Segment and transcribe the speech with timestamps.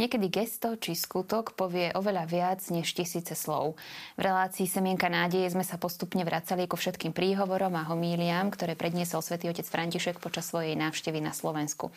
[0.00, 3.76] Niekedy gesto či skutok povie oveľa viac než tisíce slov.
[4.16, 9.20] V relácii Semienka nádeje sme sa postupne vracali ku všetkým príhovorom a homíliám, ktoré predniesol
[9.20, 11.92] svätý otec František počas svojej návštevy na Slovensku.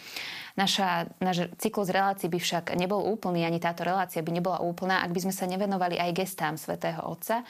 [0.59, 5.15] Naša, náš cyklus relácií by však nebol úplný, ani táto relácia by nebola úplná, ak
[5.15, 7.47] by sme sa nevenovali aj gestám svätého Otca,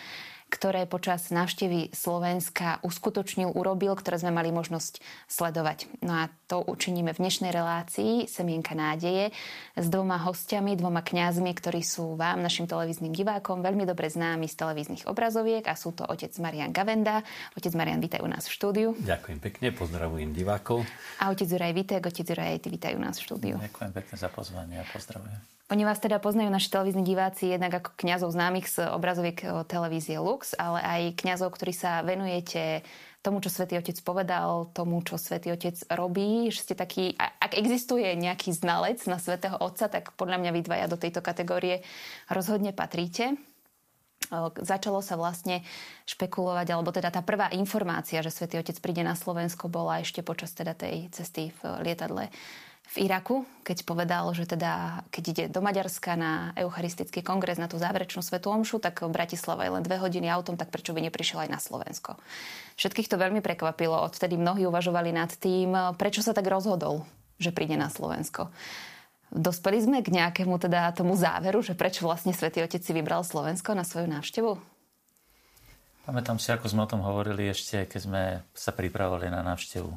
[0.54, 5.90] ktoré počas návštevy Slovenska uskutočnil, urobil, ktoré sme mali možnosť sledovať.
[6.06, 9.34] No a to učiníme v dnešnej relácii Semienka nádeje
[9.74, 14.54] s dvoma hostiami, dvoma kňazmi, ktorí sú vám, našim televíznym divákom, veľmi dobre známi z
[14.62, 17.26] televíznych obrazoviek a sú to otec Marian Gavenda.
[17.58, 18.94] Otec Marian, vítaj u nás v štúdiu.
[19.02, 20.86] Ďakujem pekne, pozdravujem divákov.
[21.18, 23.56] A otec Juraj Vitek, otec Juraj, ty vítaj u nás v štúdiu.
[23.58, 25.42] Ďakujem pekne za pozvanie a pozdravujem.
[25.74, 30.22] Oni vás teda poznajú naši televízni diváci jednak ako kňazov známych z obrazoviek eh, televízie
[30.22, 32.86] Lux, ale aj kňazov, ktorí sa venujete
[33.26, 38.06] tomu, čo Svetý Otec povedal, tomu, čo Svetý Otec robí, že ste taký, ak existuje
[38.14, 41.82] nejaký znalec na Svetého Otca, tak podľa mňa vy dvaja do tejto kategórie
[42.30, 43.34] rozhodne patríte.
[44.62, 45.66] Začalo sa vlastne
[46.06, 50.54] špekulovať, alebo teda tá prvá informácia, že Svetý Otec príde na Slovensko, bola ešte počas
[50.54, 52.30] teda tej cesty v lietadle
[52.94, 57.82] v Iraku, keď povedal, že teda, keď ide do Maďarska na Eucharistický kongres, na tú
[57.82, 61.42] záverečnú svetú omšu, tak v Bratislave je len dve hodiny autom, tak prečo by neprišiel
[61.42, 62.22] aj na Slovensko?
[62.78, 63.98] Všetkých to veľmi prekvapilo.
[63.98, 67.02] Odtedy mnohí uvažovali nad tým, prečo sa tak rozhodol,
[67.42, 68.54] že príde na Slovensko.
[69.34, 73.74] Dospeli sme k nejakému teda tomu záveru, že prečo vlastne Svetý Otec si vybral Slovensko
[73.74, 74.54] na svoju návštevu?
[76.06, 78.22] Pamätám si, ako sme o tom hovorili ešte, keď sme
[78.54, 79.90] sa pripravovali na návštevu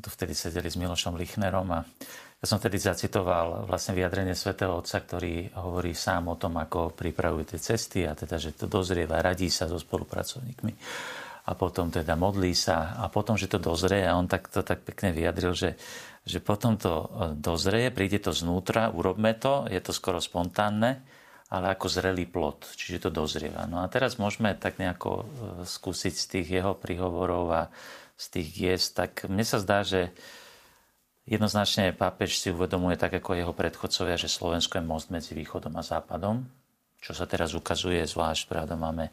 [0.00, 1.84] tu vtedy sedeli s Milošom Lichnerom a
[2.40, 7.52] ja som vtedy zacitoval vlastne vyjadrenie svätého Otca, ktorý hovorí sám o tom, ako pripravuje
[7.52, 10.72] tie cesty a teda, že to dozrieva, radí sa so spolupracovníkmi
[11.44, 14.84] a potom teda modlí sa a potom, že to dozrie a on tak to tak
[14.84, 15.76] pekne vyjadril, že,
[16.24, 21.00] že potom to dozrie, príde to znútra, urobme to, je to skoro spontánne,
[21.50, 23.66] ale ako zrelý plod, čiže to dozrieva.
[23.66, 25.24] No a teraz môžeme tak nejako e,
[25.66, 27.62] skúsiť z tých jeho príhovorov a
[28.14, 30.14] z tých giest, tak mne sa zdá, že
[31.30, 35.86] jednoznačne pápež si uvedomuje, tak ako jeho predchodcovia, že Slovensko je most medzi východom a
[35.86, 36.42] západom,
[37.00, 39.08] čo sa teraz ukazuje, zvlášť pravda máme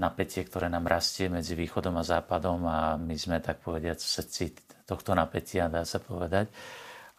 [0.00, 4.44] napätie, ktoré nám rastie medzi východom a západom a my sme, tak povediať, v srdci
[4.88, 6.48] tohto napätia, dá sa povedať.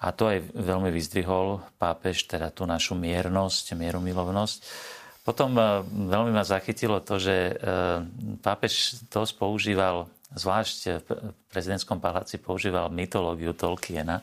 [0.04, 4.60] A to aj veľmi vyzdvihol pápež, teda tú našu miernosť, mierumilovnosť.
[5.24, 7.54] Potom e, veľmi ma zachytilo to, že e,
[8.44, 11.08] pápež to používal zvlášť v
[11.50, 14.22] prezidentskom paláci používal mytológiu Tolkiena,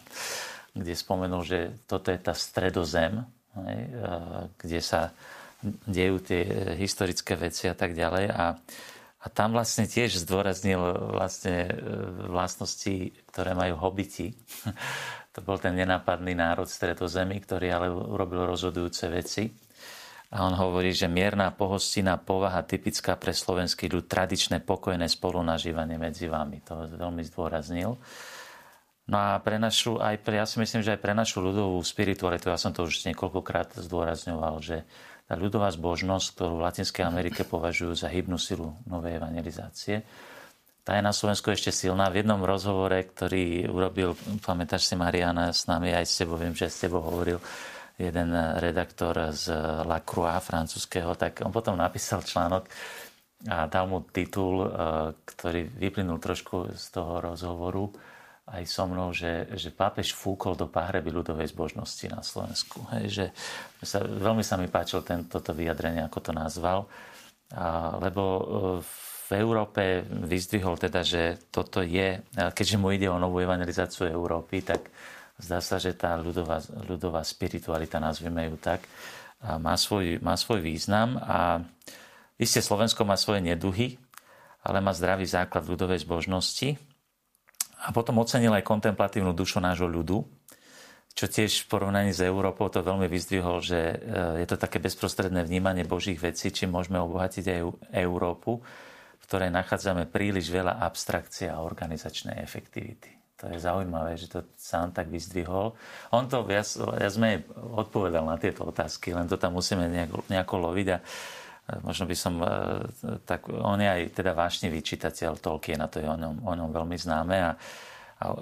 [0.74, 3.26] kde spomenul, že toto je tá stredozem,
[3.66, 3.80] hej,
[4.58, 5.10] kde sa
[5.86, 8.32] dejú tie historické veci a tak ďalej.
[8.32, 8.56] A,
[9.20, 10.80] a tam vlastne tiež zdôraznil
[11.12, 11.72] vlastne e,
[12.32, 14.32] vlastnosti, ktoré majú hobiti.
[15.34, 19.52] to bol ten nenápadný národ stredozemi, ktorý ale urobil rozhodujúce veci.
[20.30, 26.30] A on hovorí, že mierna pohostinná povaha typická pre slovenský ľud, tradičné pokojné spolunažívanie medzi
[26.30, 26.62] vami.
[26.70, 27.98] To veľmi zdôraznil.
[29.10, 32.46] No a pre našu, aj pre, ja si myslím, že aj pre našu ľudovú spiritualitu,
[32.46, 34.86] ja som to už niekoľkokrát zdôrazňoval, že
[35.26, 40.06] tá ľudová zbožnosť, ktorú v Latinskej Amerike považujú za hybnú silu novej evangelizácie,
[40.80, 42.08] tá je na Slovensku ešte silná.
[42.08, 46.72] V jednom rozhovore, ktorý urobil, pamätáš si Mariana, s nami aj s tebou, viem, že
[46.72, 47.36] s tebou hovoril,
[48.00, 49.52] jeden redaktor z
[49.84, 52.64] La Croix francúzského, tak on potom napísal článok
[53.48, 54.68] a dal mu titul, e,
[55.24, 57.88] ktorý vyplynul trošku z toho rozhovoru
[58.50, 62.82] aj so mnou, že, že pápež fúkol do pahreby ľudovej zbožnosti na Slovensku.
[62.98, 63.24] Hej, že
[63.86, 66.90] sa, veľmi sa mi tento, toto vyjadrenie, ako to nazval,
[67.54, 68.22] a, lebo
[69.30, 74.90] v Európe vyzdvihol teda, že toto je, keďže mu ide o novú evangelizáciu Európy, tak
[75.40, 78.84] Zdá sa, že tá ľudová, ľudová spiritualita, nazvime ju tak,
[79.40, 81.64] má svoj, má svoj význam a
[82.36, 83.96] isté Slovensko má svoje neduhy,
[84.60, 86.76] ale má zdravý základ ľudovej zbožnosti.
[87.80, 90.20] A potom ocenil aj kontemplatívnu dušu nášho ľudu,
[91.16, 93.96] čo tiež v porovnaní s Európou to veľmi vyzdvihol, že e,
[94.44, 97.60] je to také bezprostredné vnímanie Božích vecí, či môžeme obohatiť aj
[97.96, 98.60] Európu,
[99.20, 103.19] v ktorej nachádzame príliš veľa abstrakcie a organizačnej efektivity.
[103.40, 105.72] To je zaujímavé, že to sám tak vyzdvihol.
[106.12, 110.54] On to viac, ja sme odpovedal na tieto otázky, len to tam musíme nejako, nejako
[110.68, 110.98] loviť a
[111.80, 112.48] možno by som, e,
[113.24, 116.96] tak on je aj teda vášnivý čitateľ Tolkiena, to je o ňom, o ňom veľmi
[117.00, 117.50] známe a,
[118.20, 118.36] a e,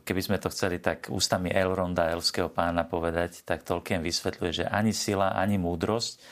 [0.00, 4.96] keby sme to chceli tak ústami Elronda, elského pána povedať, tak Tolkien vysvetľuje, že ani
[4.96, 6.22] sila, ani múdrosť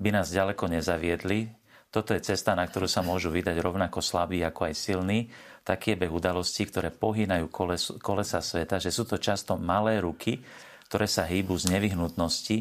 [0.00, 1.52] by nás ďaleko nezaviedli.
[1.90, 5.28] Toto je cesta, na ktorú sa môžu vydať rovnako slabí ako aj silní
[5.62, 10.40] taký je beh udalostí, ktoré pohýnajú koles, kolesa sveta, že sú to často malé ruky,
[10.90, 12.56] ktoré sa hýbu z nevyhnutnosti,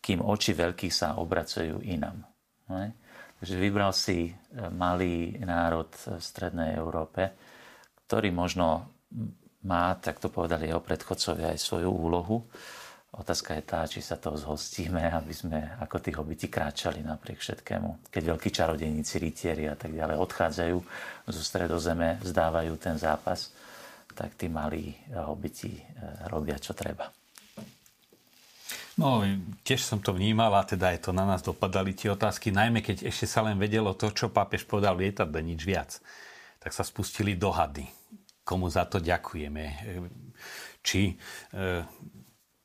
[0.00, 2.24] kým oči veľkých sa obracujú inam.
[3.44, 4.32] Takže vybral si e,
[4.72, 7.36] malý národ v Strednej Európe,
[8.08, 8.88] ktorý možno
[9.64, 12.48] má, tak to povedali jeho predchodcovia, aj svoju úlohu.
[13.14, 18.10] Otázka je tá, či sa toho zhostíme, aby sme ako tí hobiti kráčali napriek všetkému.
[18.10, 20.76] Keď veľkí čarodejníci, rytieri a tak ďalej odchádzajú
[21.30, 23.54] zo stredozeme, vzdávajú ten zápas,
[24.18, 25.82] tak tí malí hobiti e,
[26.26, 27.06] robia, čo treba.
[28.98, 29.22] No,
[29.66, 33.10] tiež som to vnímal a teda aj to na nás dopadali tie otázky, najmä keď
[33.10, 35.98] ešte sa len vedelo to, čo pápež povedal lietadle, nič viac.
[36.62, 37.86] Tak sa spustili dohady.
[38.42, 39.64] Komu za to ďakujeme.
[40.82, 41.14] Či e,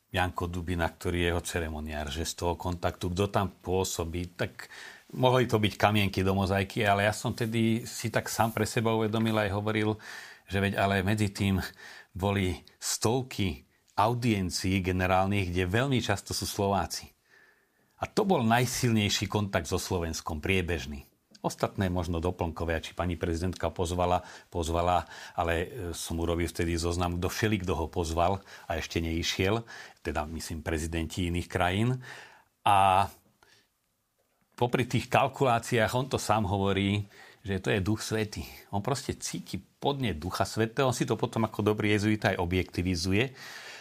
[0.09, 4.69] Janko Dubina, ktorý je jeho ceremoniár, že z toho kontaktu, kto tam pôsobí, tak
[5.13, 8.94] mohli to byť kamienky do mozaiky, ale ja som tedy si tak sám pre seba
[8.94, 9.97] uvedomil aj hovoril,
[10.50, 11.61] že veď ale medzi tým
[12.13, 13.65] boli stovky
[13.97, 17.09] audiencií generálnych, kde veľmi často sú Slováci.
[18.00, 21.08] A to bol najsilnejší kontakt so Slovenskom, priebežný.
[21.39, 25.07] Ostatné možno doplnkové, či pani prezidentka pozvala, pozvala,
[25.39, 29.63] ale e, som urobil vtedy zoznam, kto všeli, kto ho pozval a ešte neišiel,
[30.03, 32.03] teda myslím prezidenti iných krajín.
[32.68, 33.07] A
[34.59, 37.07] popri tých kalkuláciách on to sám hovorí,
[37.47, 38.44] že to je duch svety.
[38.75, 43.31] On proste cíti podne ducha svetého, on si to potom ako dobrý jezuita aj objektivizuje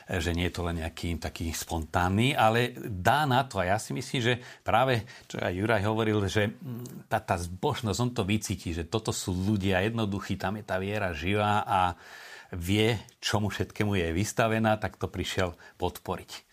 [0.09, 3.61] že nie je to len nejaký taký spontánny, ale dá na to.
[3.61, 4.35] A ja si myslím, že
[4.65, 9.13] práve, čo aj Juraj hovoril, že mm, tá, tá zbožnosť, on to vycíti, že toto
[9.13, 11.93] sú ľudia jednoduchí, tam je tá viera živá a
[12.57, 16.48] vie, čomu všetkému je vystavená, tak to prišiel podporiť.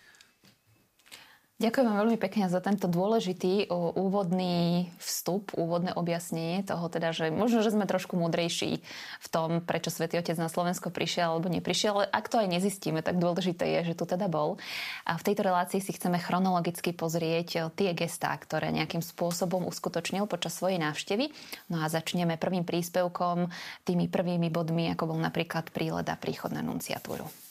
[1.55, 7.71] Ďakujem veľmi pekne za tento dôležitý úvodný vstup, úvodné objasnenie toho teda, že možno, že
[7.71, 8.83] sme trošku múdrejší
[9.23, 12.99] v tom, prečo Svetý Otec na Slovensko prišiel alebo neprišiel, ale ak to aj nezistíme,
[12.99, 14.59] tak dôležité je, že tu teda bol.
[15.07, 20.59] A v tejto relácii si chceme chronologicky pozrieť tie gestá, ktoré nejakým spôsobom uskutočnil počas
[20.59, 21.31] svojej návštevy.
[21.71, 23.47] No a začneme prvým príspevkom,
[23.87, 27.44] tými prvými bodmi, ako bol napríklad príled a príchod na nunciatúru.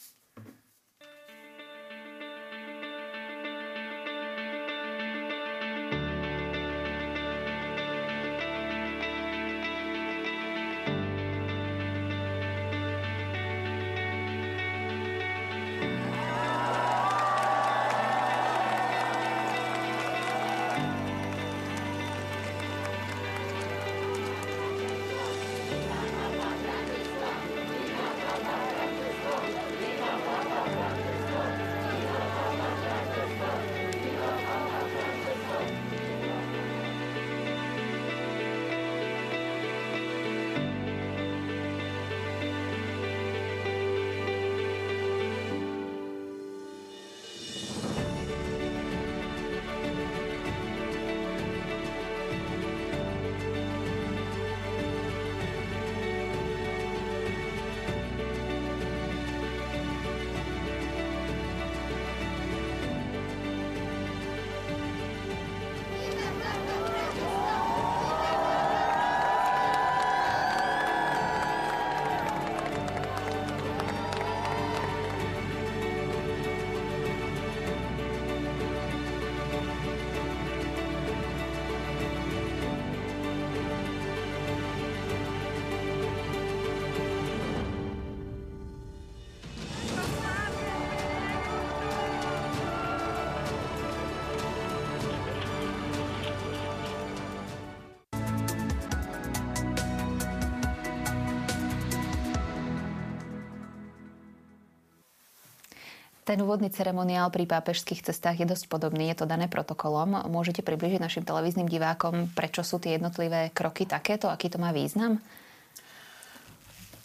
[106.25, 110.25] Ten úvodný ceremoniál pri pápežských cestách je dosť podobný, je to dané protokolom.
[110.33, 115.21] Môžete približiť našim televíznym divákom, prečo sú tie jednotlivé kroky takéto, aký to má význam?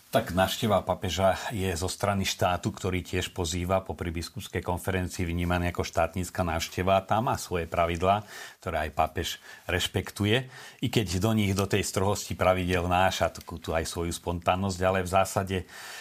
[0.09, 5.85] Tak návšteva papeža je zo strany štátu, ktorý tiež pozýva po biskupskej konferencii vnímaný ako
[5.85, 7.05] štátnická návšteva.
[7.05, 8.25] Tam má svoje pravidlá,
[8.57, 9.27] ktoré aj papež
[9.69, 10.49] rešpektuje.
[10.81, 15.13] I keď do nich, do tej strohosti pravidel náša tu aj svoju spontánnosť, ale v
[15.13, 15.57] zásade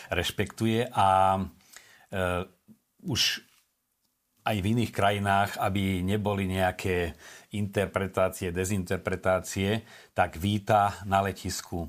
[0.08, 0.88] rešpektuje.
[0.88, 1.36] A
[2.08, 2.48] e,
[3.08, 3.48] už
[4.48, 7.12] aj v iných krajinách, aby neboli nejaké
[7.52, 9.84] interpretácie, dezinterpretácie,
[10.16, 11.88] tak víta na letisku e,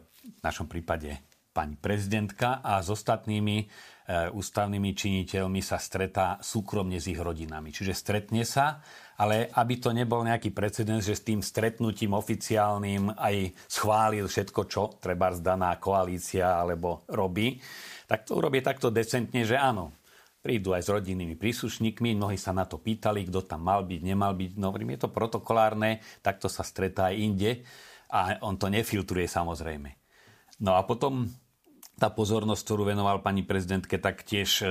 [0.00, 1.20] v našom prípade
[1.52, 3.64] pani prezidentka a s ostatnými e,
[4.32, 7.72] ústavnými činiteľmi sa stretá súkromne s ich rodinami.
[7.72, 8.80] Čiže stretne sa,
[9.20, 14.96] ale aby to nebol nejaký precedens, že s tým stretnutím oficiálnym aj schválil všetko, čo
[14.96, 17.60] treba zdaná koalícia alebo robí,
[18.08, 19.96] tak to urobí takto decentne, že áno,
[20.46, 24.30] prídu aj s rodinnými príslušníkmi, mnohí sa na to pýtali, kto tam mal byť, nemal
[24.38, 24.54] byť.
[24.54, 27.50] No, je to protokolárne, takto sa stretá aj inde
[28.14, 29.90] a on to nefiltruje samozrejme.
[30.62, 31.26] No a potom
[31.98, 34.66] tá pozornosť, ktorú venoval pani prezidentke, tak tiež e,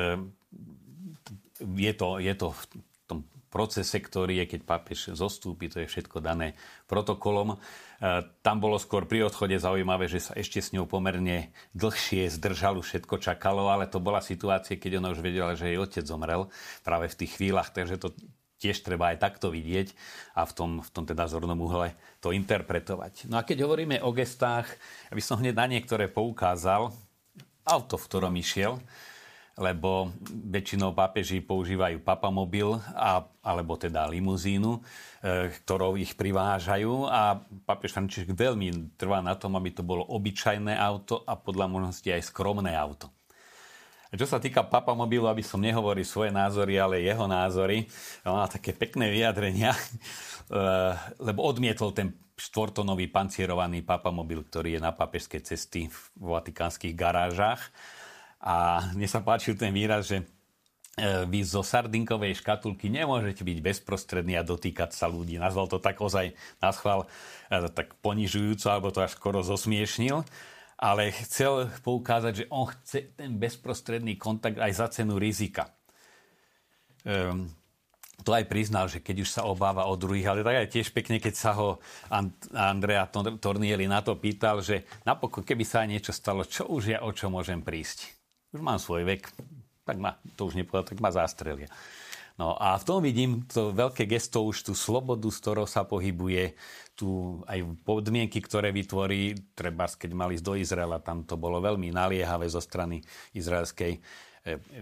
[1.60, 2.64] je to, je to v
[3.04, 3.20] tom
[3.52, 6.56] procese, ktorý je, keď pápež zostúpi, to je všetko dané
[6.88, 7.60] protokolom.
[8.02, 12.84] E, tam bolo skôr pri odchode zaujímavé, že sa ešte s ňou pomerne dlhšie zdržalo,
[12.84, 16.52] všetko čakalo, ale to bola situácia, keď ona už vedela, že jej otec zomrel
[16.84, 18.12] práve v tých chvíľach, takže to
[18.60, 19.92] tiež treba aj takto vidieť
[20.36, 23.28] a v tom, v tom teda zornom uhle to interpretovať.
[23.28, 24.68] No a keď hovoríme o gestách,
[25.12, 26.92] aby som hneď na niektoré poukázal,
[27.66, 28.80] auto, v ktorom išiel,
[29.56, 34.80] lebo väčšinou pápeži používajú papamobil a, alebo teda limuzínu, e,
[35.64, 41.24] ktorou ich privážajú a pápež František veľmi trvá na tom, aby to bolo obyčajné auto
[41.24, 43.08] a podľa možnosti aj skromné auto.
[44.12, 47.88] A čo sa týka papamobilu, aby som nehovoril svoje názory, ale jeho názory,
[48.28, 49.80] má také pekné vyjadrenia, e,
[51.24, 57.72] lebo odmietol ten štvortonový pancierovaný papamobil, ktorý je na papežskej cesty v vatikánskych garážach
[58.46, 60.26] a mne sa páčil ten výraz, že e,
[61.26, 65.42] vy zo sardinkovej škatulky nemôžete byť bezprostrední a dotýkať sa ľudí.
[65.42, 67.10] Nazval to tak ozaj na schvál
[67.50, 70.22] e, tak ponižujúco, alebo to až skoro zosmiešnil.
[70.78, 75.72] Ale chcel poukázať, že on chce ten bezprostredný kontakt aj za cenu rizika.
[77.08, 77.48] Um,
[78.28, 81.24] to aj priznal, že keď už sa obáva o druhých, ale tak aj tiež pekne,
[81.24, 81.80] keď sa ho
[82.52, 83.08] Andrea
[83.40, 87.14] Tornieli na to pýtal, že napokon, keby sa aj niečo stalo, čo už ja o
[87.16, 88.25] čo môžem prísť?
[88.56, 89.28] Už mám svoj vek,
[89.84, 91.70] tak ma, to už nepovedal, tak ma zastrelia.
[92.36, 96.52] No a v tom vidím to veľké gesto už tú slobodu, s ktorou sa pohybuje,
[96.96, 101.92] tu aj podmienky, ktoré vytvorí, treba keď mali ísť do Izraela, tam to bolo veľmi
[101.96, 103.04] naliehavé zo strany
[103.36, 104.00] izraelskej e,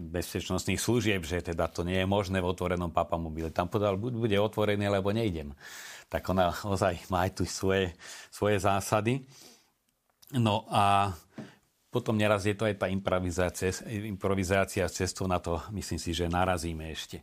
[0.02, 3.54] bezpečnostných služieb, že teda to nie je možné v otvorenom papamobile.
[3.54, 5.54] Tam povedal, buď bude otvorený, alebo nejdem.
[6.10, 7.94] Tak ona ozaj má aj tu svoje,
[8.34, 9.26] svoje zásady.
[10.34, 11.14] No a
[11.94, 16.26] potom neraz je to aj tá improvizácia, improvizácia s cestou na to, myslím si, že
[16.26, 17.22] narazíme ešte.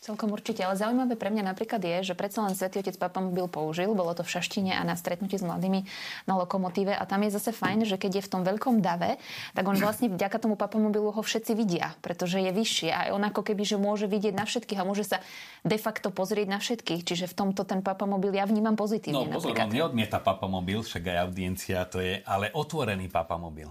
[0.00, 3.92] Celkom určite, ale zaujímavé pre mňa napríklad je, že predsa len Svetý Otec papamobil použil,
[3.92, 5.84] bolo to v Šaštine a na stretnutí s mladými
[6.24, 9.20] na lokomotíve a tam je zase fajn, že keď je v tom veľkom dave,
[9.52, 13.44] tak on vlastne vďaka tomu papamobilu ho všetci vidia, pretože je vyššie a on ako
[13.44, 15.20] keby, že môže vidieť na všetkých a môže sa
[15.68, 19.28] de facto pozrieť na všetkých, čiže v tomto ten papamobil ja vnímam pozitívne.
[19.28, 23.68] No pozor, on neodmieta papamobil, však aj audiencia to je, ale otvorený papamobil.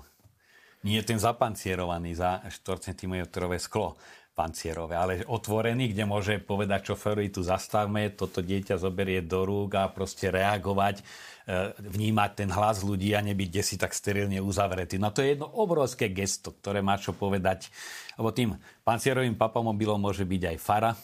[0.79, 3.27] Nie ten zapancierovaný za 4 cm
[3.59, 3.99] sklo
[4.39, 9.91] pancierové, ale otvorený, kde môže povedať šoferovi, tu zastavme, toto dieťa zoberie do rúk a
[9.91, 14.95] proste reagovať, e, vnímať ten hlas ľudí a nebyť desi tak sterilne uzavretý.
[14.95, 17.67] No to je jedno obrovské gesto, ktoré má čo povedať.
[18.15, 18.55] Lebo tým
[18.87, 20.95] pancierovým papamobilom môže byť aj fara,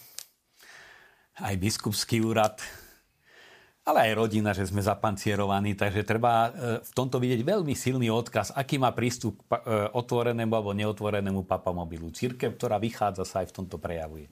[1.36, 2.56] aj biskupský úrad,
[3.86, 8.50] ale aj rodina, že sme zapancierovaní, takže treba e, v tomto vidieť veľmi silný odkaz,
[8.50, 12.10] aký má prístup k e, otvorenému alebo neotvorenému papamobilu.
[12.10, 14.26] Církev, ktorá vychádza, sa aj v tomto prejavuje.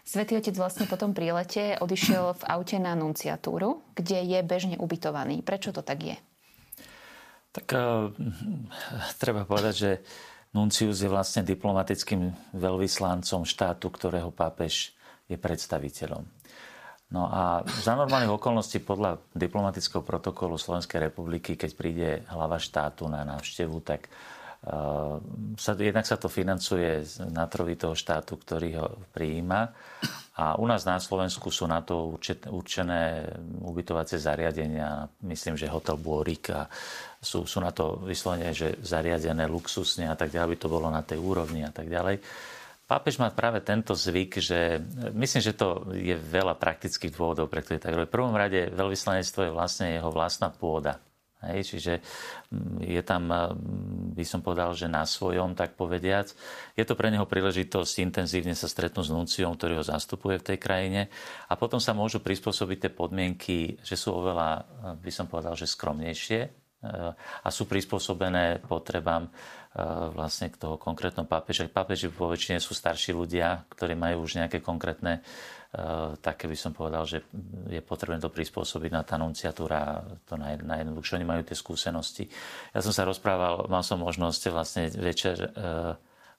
[0.00, 5.44] Svetý otec vlastne po tom prílete odišiel v aute na nunciatúru, kde je bežne ubytovaný.
[5.44, 6.16] Prečo to tak je?
[7.52, 8.08] Tak uh,
[9.20, 9.90] treba povedať, že
[10.56, 14.96] nuncius je vlastne diplomatickým veľvyslancom štátu, ktorého pápež
[15.28, 16.24] je predstaviteľom.
[17.08, 23.24] No a za normálnych okolností podľa diplomatického protokolu Slovenskej republiky, keď príde hlava štátu na
[23.24, 25.16] návštevu, tak uh,
[25.56, 28.86] sa, jednak sa to financuje z natrovitého štátu, ktorý ho
[29.16, 29.72] prijíma.
[30.38, 32.14] A u nás na Slovensku sú na to
[32.52, 33.24] určené
[33.64, 35.08] ubytovacie zariadenia.
[35.24, 36.68] Myslím, že hotel Bôrik a
[37.18, 41.02] sú, sú na to vyslovene, že zariadené luxusne a tak ďalej, aby to bolo na
[41.02, 42.20] tej úrovni a tak ďalej.
[42.88, 44.80] Pápež má práve tento zvyk, že
[45.12, 48.08] myslím, že to je veľa praktických dôvodov, pre ktoré tak robí.
[48.08, 50.96] V prvom rade veľvyslanectvo je vlastne jeho vlastná pôda.
[51.38, 52.02] Hej, čiže
[52.50, 56.34] mm, je tam, mm, by som povedal, že na svojom, tak povediac.
[56.74, 60.58] Je to pre neho príležitosť intenzívne sa stretnúť s nunciom, ktorý ho zastupuje v tej
[60.58, 61.06] krajine
[61.46, 64.66] a potom sa môžu prispôsobiť tie podmienky, že sú oveľa,
[64.98, 66.48] by som povedal, že skromnejšie e,
[67.14, 69.30] a sú prispôsobené potrebám
[70.14, 71.68] vlastne k toho konkrétnom pápeža.
[71.68, 75.20] Pápeži vo väčšine sú starší ľudia, ktorí majú už nejaké konkrétne
[76.24, 77.28] také by som povedal, že
[77.68, 82.24] je potrebné to prispôsobiť na tá nunciatúra, to najjednoduchšie, oni majú tie skúsenosti.
[82.72, 85.36] Ja som sa rozprával, mal som možnosť vlastne večer,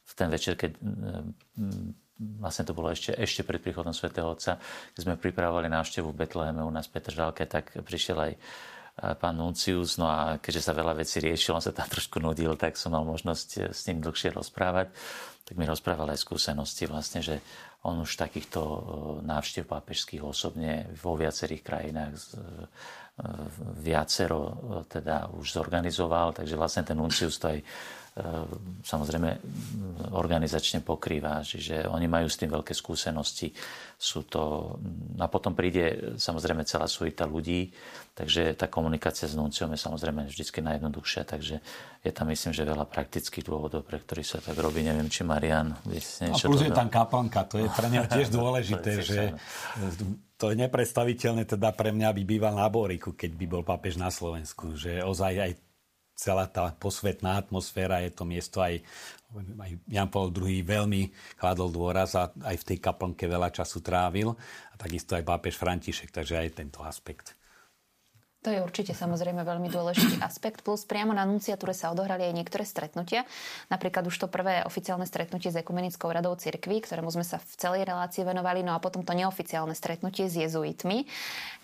[0.09, 0.81] v ten večer, keď
[2.41, 4.57] vlastne to bolo ešte, ešte pred príchodom svätého Otca,
[4.97, 8.31] keď sme pripravovali návštevu v Betleheme u nás v Petržalke, tak prišiel aj
[9.19, 12.75] pán Nuncius, no a keďže sa veľa vecí riešilo, on sa tam trošku nudil, tak
[12.75, 14.91] som mal možnosť s ním dlhšie rozprávať.
[15.47, 17.41] tak mi rozprával aj skúsenosti vlastne, že
[17.87, 18.59] on už takýchto
[19.23, 22.11] návštev pápežských osobne vo viacerých krajinách
[23.79, 24.55] viacero
[24.87, 27.59] teda už zorganizoval, takže vlastne ten Nuncius to aj
[28.83, 29.29] samozrejme
[30.15, 33.51] organizačne pokrýva, čiže oni majú s tým veľké skúsenosti.
[33.99, 34.75] Sú to,
[35.19, 37.71] a potom príde samozrejme celá suita ľudí,
[38.15, 41.55] takže tá komunikácia s nunciom je samozrejme vždy najjednoduchšia, takže
[41.99, 44.83] je tam myslím, že veľa praktických dôvodov, pre ktorých sa tak robí.
[44.83, 46.47] Neviem, či Marian niečo...
[46.47, 49.21] A plus je tam kaplnka, to je pre mňa tiež dôležité, že
[50.39, 54.07] to je nepredstaviteľné teda pre mňa, aby býval na Boriku, keď by bol pápež na
[54.07, 55.51] Slovensku, že ozaj aj
[56.19, 58.83] celá tá posvetná atmosféra, je to miesto aj,
[59.39, 64.35] aj Jan Paul II veľmi kladol dôraz a aj v tej kaplnke veľa času trávil
[64.35, 67.38] a takisto aj pápež František, takže aj tento aspekt.
[68.39, 70.63] To je určite samozrejme veľmi dôležitý aspekt.
[70.63, 73.27] Plus priamo na nunciatúre sa odohrali aj niektoré stretnutia.
[73.67, 77.83] Napríklad už to prvé oficiálne stretnutie s Ekumenickou radou cirkvi, ktorému sme sa v celej
[77.83, 81.03] relácii venovali, no a potom to neoficiálne stretnutie s jezuitmi,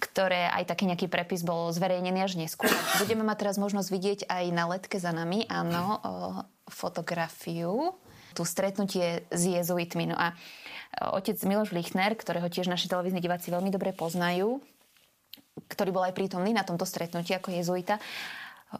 [0.03, 2.67] ktoré aj taký nejaký prepis bol zverejnený až neskôr.
[2.99, 6.03] Budeme mať teraz možnosť vidieť aj na letke za nami, áno,
[6.67, 7.95] fotografiu,
[8.35, 10.11] tu stretnutie s jezuitmi.
[10.11, 10.35] No a
[11.15, 14.59] otec Miloš Lichner, ktorého tiež naši televízni diváci veľmi dobre poznajú,
[15.55, 17.97] ktorý bol aj prítomný na tomto stretnutí ako jezuita,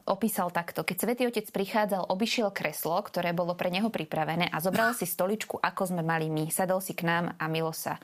[0.03, 0.83] opísal takto.
[0.83, 5.55] Keď Svetý Otec prichádzal, obišiel kreslo, ktoré bolo pre neho pripravené a zobral si stoličku,
[5.61, 6.51] ako sme mali my.
[6.51, 7.95] Sadol si k nám a milo sa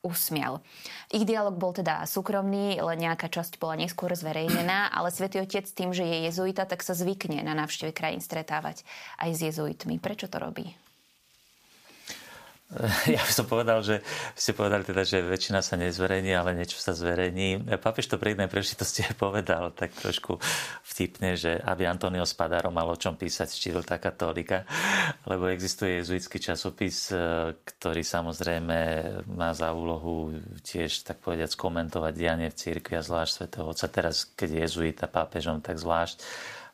[0.00, 0.62] usmial.
[1.10, 5.90] Ich dialog bol teda súkromný, len nejaká časť bola neskôr zverejnená, ale Svetý Otec tým,
[5.90, 8.86] že je jezuita, tak sa zvykne na návšteve krajín stretávať
[9.18, 9.98] aj s jezuitmi.
[9.98, 10.72] Prečo to robí?
[13.14, 14.02] Ja by som povedal, že
[14.34, 17.78] ste povedali teda, že väčšina sa nezverejní, ale niečo sa zverejní.
[17.78, 20.42] Papež to pri jednej príležitosti povedal tak trošku
[20.82, 24.66] vtipne, že aby Antonio Spadaro mal o čom písať tá katolika,
[25.30, 28.78] lebo existuje jezuitský časopis, e, ktorý samozrejme
[29.30, 30.34] má za úlohu
[30.66, 33.86] tiež, tak povediať, komentovať dianie v cirkvi a zvlášť svätého Otca.
[33.86, 36.18] Teraz, keď je jezuita pápežom, tak zvlášť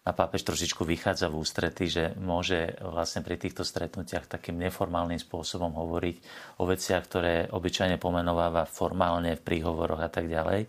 [0.02, 5.78] a pápež trošičku vychádza v ústrety, že môže vlastne pri týchto stretnutiach takým neformálnym spôsobom
[5.78, 6.16] hovoriť
[6.58, 10.66] o veciach, ktoré obyčajne pomenováva formálne v príhovoroch a tak ďalej.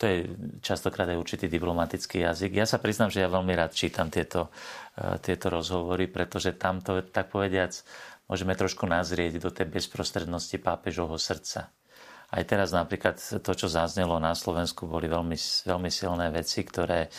[0.00, 0.16] To je
[0.64, 2.58] častokrát aj určitý diplomatický jazyk.
[2.58, 4.48] Ja sa priznám, že ja veľmi rád čítam tieto,
[4.96, 7.76] e, tieto rozhovory, pretože tam to, tak povediac,
[8.26, 11.68] môžeme trošku nazrieť do tej bezprostrednosti pápežovho srdca.
[12.32, 15.36] Aj teraz napríklad to, čo zaznelo na Slovensku, boli veľmi,
[15.68, 17.12] veľmi silné veci, ktoré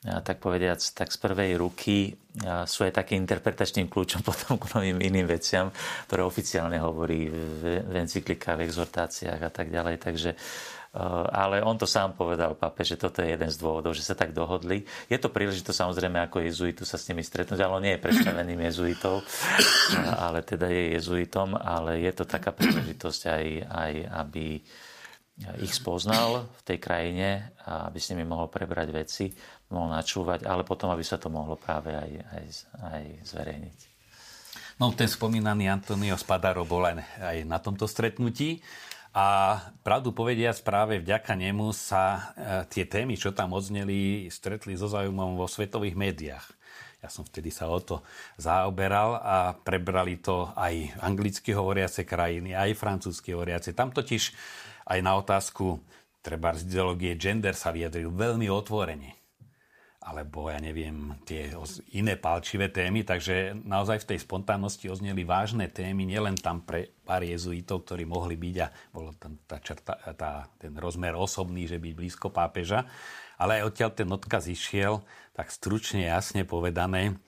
[0.00, 2.16] tak povediac, tak z prvej ruky
[2.64, 5.68] sú aj takým interpretačným kľúčom potom k novým iným veciam,
[6.08, 10.00] ktoré oficiálne hovorí v encyklikách, v exhortáciách a tak ďalej.
[10.00, 10.30] Takže,
[11.36, 14.32] ale on to sám povedal, pape, že toto je jeden z dôvodov, že sa tak
[14.32, 14.88] dohodli.
[15.12, 18.60] Je to príležitosť samozrejme ako jezuitu sa s nimi stretnúť, ale on nie je predstaveným
[18.72, 19.20] jezuitov,
[20.16, 24.64] ale teda je jezuitom, ale je to taká príležitosť aj, aj aby
[25.62, 29.30] ich spoznal v tej krajine aby s nimi mohol prebrať veci,
[29.70, 32.46] mohol načúvať, ale potom, aby sa to mohlo práve aj, aj,
[32.90, 33.78] aj zverejniť.
[34.82, 38.64] No, ten spomínaný Antonio Spadaro bol aj, aj na tomto stretnutí.
[39.10, 42.20] A pravdu povediac, práve vďaka nemu sa e,
[42.70, 46.46] tie témy, čo tam odzneli, stretli so zaujímavom vo svetových médiách.
[47.02, 48.06] Ja som vtedy sa o to
[48.38, 53.74] zaoberal a prebrali to aj anglicky hovoriace krajiny, aj francúzsky hovoriace.
[53.74, 54.30] Tam totiž
[54.90, 55.78] aj na otázku
[56.18, 59.16] treba z ideológie gender sa vyjadril veľmi otvorene.
[60.00, 61.52] Alebo ja neviem, tie
[61.92, 67.20] iné palčivé témy, takže naozaj v tej spontánnosti ozneli vážne témy, nielen tam pre pár
[67.20, 71.92] jezuitov, ktorí mohli byť a bol tam tá čerta, tá, ten rozmer osobný, že byť
[71.92, 72.88] blízko pápeža,
[73.36, 75.04] ale aj odtiaľ ten odkaz išiel,
[75.36, 77.20] tak stručne, jasne povedané,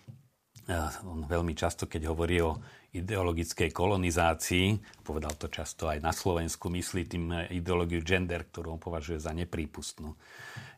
[1.04, 2.56] on veľmi často, keď hovorí o
[2.92, 9.16] ideologickej kolonizácii, povedal to často aj na Slovensku, myslí tým ideológiu gender, ktorú on považuje
[9.16, 10.12] za neprípustnú.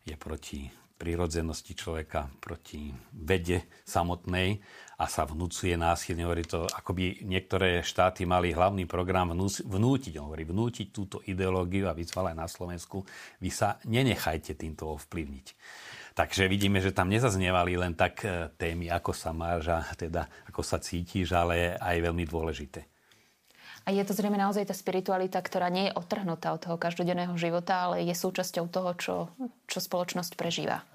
[0.06, 4.62] Je proti prírodzenosti človeka, proti vede samotnej
[4.94, 6.22] a sa vnúcuje násilne.
[6.22, 11.98] Hovorí to, ako by niektoré štáty mali hlavný program vnútiť, hovorí, vnútiť túto ideológiu a
[11.98, 13.02] vyzval aj na Slovensku.
[13.42, 15.46] Vy sa nenechajte týmto ovplyvniť.
[16.14, 20.62] Takže vidíme, že tam nezaznievali len tak e, témy, ako sa máš a teda ako
[20.62, 22.86] sa cítiš, ale aj veľmi dôležité.
[23.84, 27.84] A je to zrejme naozaj tá spiritualita, ktorá nie je otrhnutá od toho každodenného života,
[27.84, 29.14] ale je súčasťou toho, čo,
[29.68, 30.86] čo spoločnosť prežíva.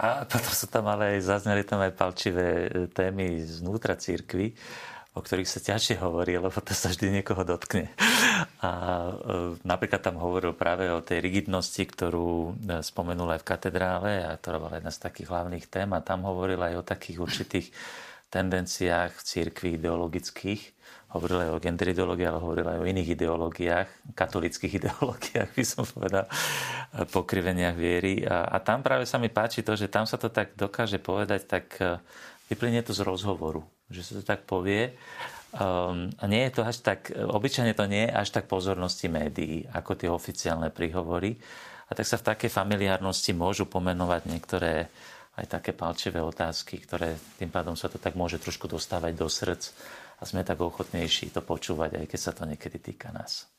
[0.00, 4.56] A potom sú tam ale aj, zazneli tam aj palčivé e, témy znútra církvy,
[5.10, 7.90] o ktorých sa ťažšie hovorí, lebo to sa vždy niekoho dotkne.
[8.62, 9.12] A e,
[9.66, 14.62] napríklad tam hovoril práve o tej rigidnosti, ktorú e, spomenul aj v katedrále, a ktorá
[14.62, 15.90] bola jedna z takých hlavných tém.
[15.90, 17.66] A tam hovoril aj o takých určitých
[18.30, 20.62] tendenciách v církvi ideologických.
[21.10, 25.82] Hovoril aj o gender ideológii, ale hovoril aj o iných ideológiách, katolických ideológiách, by som
[25.82, 26.30] povedal,
[27.10, 28.22] pokriveniach viery.
[28.22, 31.50] A, a tam práve sa mi páči to, že tam sa to tak dokáže povedať,
[31.50, 31.98] tak e,
[32.50, 34.98] vyplynie to z rozhovoru, že sa to tak povie.
[35.50, 39.66] Um, a nie je to až tak, obyčajne to nie je až tak pozornosti médií,
[39.70, 41.38] ako tie oficiálne príhovory.
[41.90, 44.86] A tak sa v takej familiárnosti môžu pomenovať niektoré
[45.34, 49.74] aj také palčivé otázky, ktoré tým pádom sa to tak môže trošku dostávať do srdc
[50.20, 53.49] a sme tak ochotnejší to počúvať, aj keď sa to niekedy týka nás.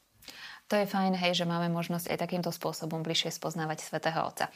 [0.71, 4.47] To je fajn, hej, že máme možnosť aj takýmto spôsobom bližšie spoznávať Svetého Otca.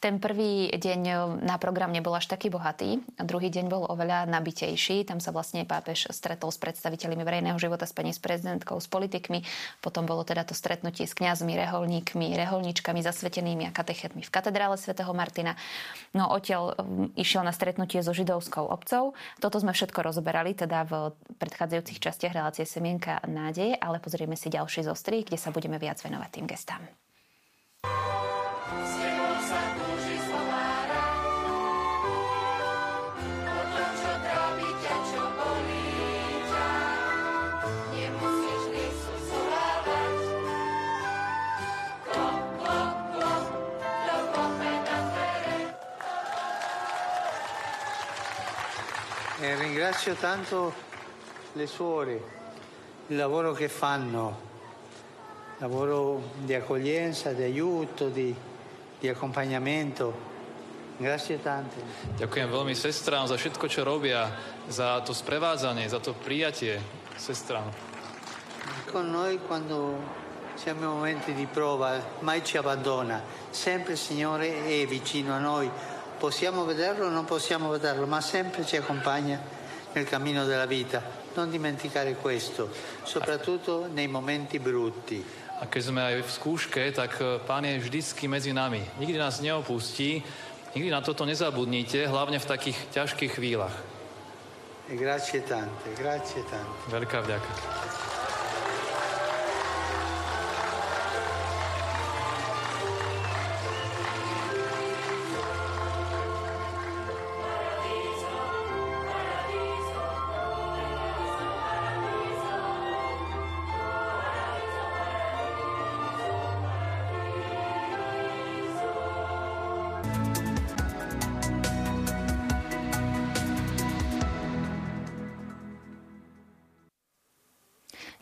[0.00, 1.00] Ten prvý deň
[1.44, 5.04] na program nebol až taký bohatý, druhý deň bol oveľa nabitejší.
[5.04, 9.44] Tam sa vlastne pápež stretol s predstaviteľmi verejného života, s pani s prezidentkou, s politikmi.
[9.84, 15.12] Potom bolo teda to stretnutie s kňazmi, reholníkmi, reholníčkami, zasvetenými a katechetmi v katedrále svätého
[15.12, 15.52] Martina.
[16.16, 19.12] No odtiaľ um, išiel na stretnutie so židovskou obcov.
[19.36, 24.88] Toto sme všetko rozoberali teda v predchádzajúcich častiach relácie Semienka nádeje, ale pozrieme si ďalší
[24.88, 26.86] zostri, kde sa budeme viac venovať tým gestám.
[49.58, 50.74] Ringrazio tanto
[51.54, 52.14] le suore,
[53.08, 54.47] il lavoro che fanno
[55.58, 58.34] lavoro di accoglienza, di aiuto, di,
[58.98, 60.26] di accompagnamento.
[60.98, 61.78] Grazie tante.
[62.18, 64.34] Ďakujem veľmi sestrám za všetko, čo robia,
[64.66, 66.82] za to sprevádzanie, za to prijatie
[67.14, 67.70] sestrám.
[68.90, 69.94] Con noi quando
[70.58, 75.70] siamo in momenti di prova, mai ci abbandona, sempre il Signore è vicino a noi.
[76.18, 79.38] Possiamo vederlo o non possiamo vederlo, ma sempre ci accompagna
[79.92, 81.00] nel cammino della vita.
[81.34, 82.70] Non dimenticare questo,
[83.04, 85.22] soprattutto nei momenti brutti.
[85.58, 88.78] A keď sme aj v skúške, tak e, Pán je vždycky medzi nami.
[89.02, 90.22] Nikdy nás neopustí,
[90.78, 93.74] nikdy na toto nezabudnite, hlavne v takých ťažkých chvíľach.
[94.88, 96.78] Grazie tante, grazie tante.
[96.88, 98.07] Veľká vďaka.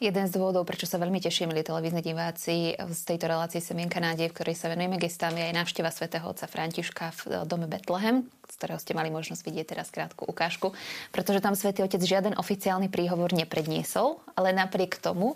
[0.06, 4.30] Jeden z dôvodov, prečo sa veľmi teším, milí televízni diváci, z tejto relácie Semienka nádej,
[4.30, 8.54] v ktorej sa venujeme gestám, je aj návšteva svätého otca Františka v dome Betlehem, z
[8.54, 10.78] ktorého ste mali možnosť vidieť teraz krátku ukážku,
[11.10, 15.34] pretože tam svätý otec žiaden oficiálny príhovor nepredniesol, ale napriek tomu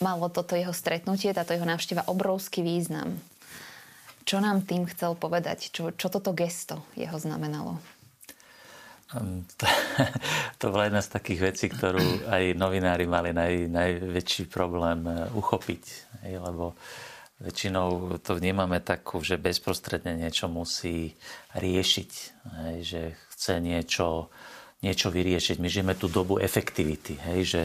[0.00, 3.20] malo toto jeho stretnutie, táto jeho návšteva obrovský význam.
[4.24, 5.68] Čo nám tým chcel povedať?
[5.68, 7.84] Čo, čo toto gesto jeho znamenalo?
[9.14, 9.46] Hm,
[10.58, 15.82] to, bola jedna z takých vecí, ktorú aj novinári mali naj, najväčší problém eh, uchopiť.
[16.26, 16.74] Lebo
[17.38, 21.14] väčšinou to vnímame tak, že bezprostredne niečo musí
[21.54, 22.10] riešiť.
[22.82, 23.00] Že
[23.36, 24.32] chce niečo,
[24.80, 25.56] niečo vyriešiť.
[25.60, 27.20] My žijeme tú dobu efektivity.
[27.30, 27.62] Hej, že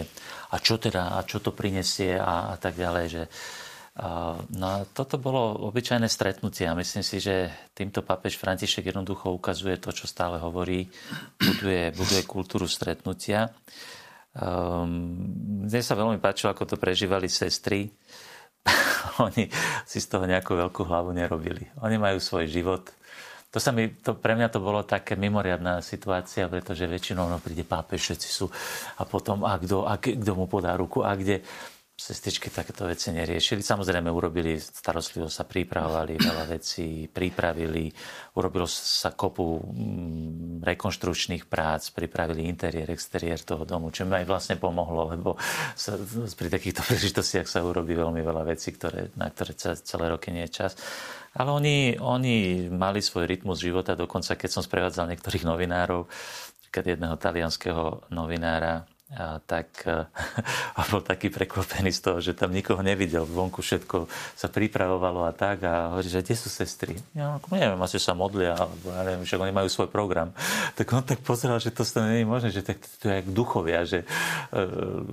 [0.51, 3.06] a čo teda, a čo to prinesie a, a tak ďalej.
[3.08, 3.23] Že,
[4.02, 9.94] No toto bolo obyčajné stretnutie a myslím si, že týmto papež František jednoducho ukazuje to,
[9.94, 10.90] čo stále hovorí,
[11.38, 13.54] buduje, buduje kultúru stretnutia.
[14.34, 15.22] Um,
[15.70, 17.94] mne sa veľmi páčilo, ako to prežívali sestry.
[19.26, 19.46] Oni
[19.86, 21.70] si z toho nejakú veľkú hlavu nerobili.
[21.86, 22.90] Oni majú svoj život.
[23.54, 27.68] To sa mi, to, pre mňa to bolo také mimoriadná situácia, pretože väčšinou no, príde
[27.68, 28.48] pápež, všetci sú
[28.98, 29.60] a potom a
[30.00, 31.46] kto mu podá ruku a kde
[32.02, 33.62] sestričky takéto veci neriešili.
[33.62, 37.94] Samozrejme urobili, starostlivo sa pripravovali veľa vecí, pripravili,
[38.42, 44.58] urobilo sa kopu mm, rekonštručných prác, pripravili interiér, exteriér toho domu, čo mi aj vlastne
[44.58, 45.38] pomohlo, lebo
[45.78, 45.94] sa,
[46.34, 50.66] pri takýchto príležitostiach sa urobí veľmi veľa vecí, ktoré, na ktoré celé roky nie je
[50.66, 50.74] čas.
[51.38, 56.10] Ale oni, oni mali svoj rytmus života, dokonca keď som sprevádzal niektorých novinárov,
[56.74, 59.84] keď jedného talianského novinára a tak
[60.80, 63.28] a bol taký prekvapený z toho, že tam nikoho nevidel.
[63.28, 64.08] Vonku všetko
[64.39, 65.67] sa pripravovalo a tak.
[65.67, 66.95] A hovorí, že kde sú sestry?
[67.12, 70.32] Ja neviem, asi sa modlia, alebo ja neviem, však oni majú svoj program.
[70.71, 73.84] Tak on tak pozeral, že to nie je možné, že to, to je jak duchovia,
[73.86, 75.04] že uh,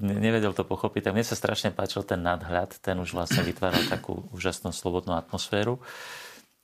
[0.00, 1.08] nevedel to pochopiť.
[1.08, 5.78] Tak mne sa strašne páčil ten nadhľad, ten už vlastne vytváral takú úžasnú slobodnú atmosféru.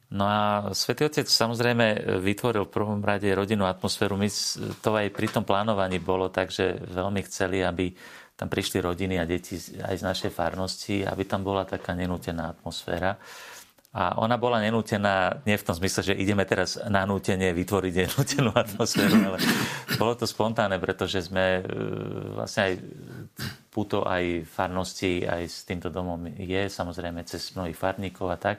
[0.09, 4.17] No a Svetý Otec samozrejme vytvoril v prvom rade rodinnú atmosféru.
[4.17, 4.33] My
[4.81, 7.93] to aj pri tom plánovaní bolo tak, že veľmi chceli, aby
[8.33, 13.21] tam prišli rodiny a deti aj z našej farnosti, aby tam bola taká nenútená atmosféra.
[13.93, 19.17] A ona bola nenútená nie v tom zmysle, že ideme teraz nanútenie vytvoriť nenútenú atmosféru,
[19.29, 19.41] ale
[20.01, 21.63] bolo to spontánne, pretože sme e,
[22.37, 22.73] vlastne aj
[23.73, 28.57] puto aj farnosti, aj s týmto domom je, samozrejme cez mnohých farníkov a tak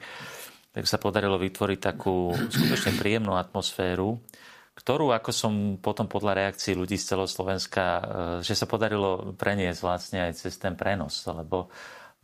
[0.70, 4.22] tak sa podarilo vytvoriť takú skutočne príjemnú atmosféru,
[4.78, 5.52] ktorú, ako som
[5.82, 8.02] potom podľa reakcií ľudí z celého Slovenska, e,
[8.40, 11.68] že sa podarilo preniesť vlastne aj cez ten prenos, lebo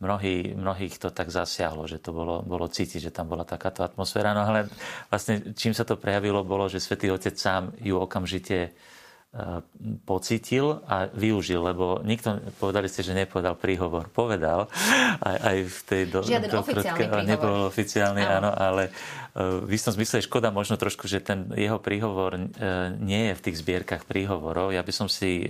[0.01, 4.33] mnohí, mnohých to tak zasiahlo, že to bolo, bolo cítiť, že tam bola takáto atmosféra.
[4.33, 4.69] No ale
[5.11, 8.73] vlastne čím sa to prejavilo, bolo, že Svetý Otec sám ju okamžite
[10.03, 14.09] pocítil a využil, lebo nikto, povedali ste, že nepovedal príhovor.
[14.09, 14.65] Povedal
[15.21, 16.01] aj, aj v tej...
[16.09, 17.29] Do, Žiaden do, oficiálny príhovor.
[17.29, 21.45] Nebol oficiálny, áno, áno ale uh, v istom zmysle je škoda možno trošku, že ten
[21.53, 22.41] jeho príhovor uh,
[22.97, 24.73] nie je v tých zbierkach príhovorov.
[24.73, 25.45] Ja by som si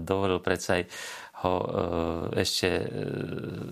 [0.00, 0.84] dovolil predsa aj
[1.42, 1.58] ho
[2.38, 2.70] ešte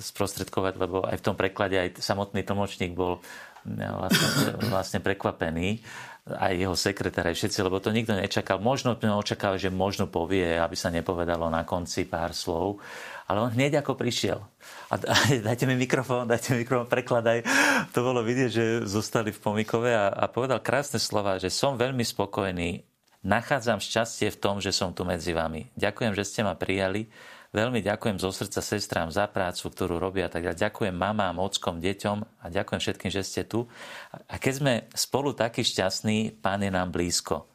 [0.03, 3.23] sprostredkovať, lebo aj v tom preklade aj samotný tlmočník bol
[3.63, 5.79] vlastne, vlastne prekvapený
[6.37, 8.63] aj jeho sekretár, aj všetci, lebo to nikto nečakal.
[8.63, 12.79] Možno očakával, že možno povie, aby sa nepovedalo na konci pár slov,
[13.31, 14.43] ale on hneď ako prišiel.
[14.91, 15.15] A, a
[15.49, 17.47] dajte mi mikrofón, dajte mi mikrofón, prekladaj.
[17.95, 22.03] To bolo vidieť, že zostali v pomikove a, a povedal krásne slova, že som veľmi
[22.03, 22.83] spokojný,
[23.23, 25.69] nachádzam šťastie v tom, že som tu medzi vami.
[25.77, 27.07] Ďakujem, že ste ma prijali
[27.51, 30.31] Veľmi ďakujem zo srdca sestrám za prácu, ktorú robia.
[30.31, 33.67] Tak ja ďakujem mamám, ockom, deťom a ďakujem všetkým, že ste tu.
[34.31, 37.51] A keď sme spolu takí šťastní, Pán je nám blízko.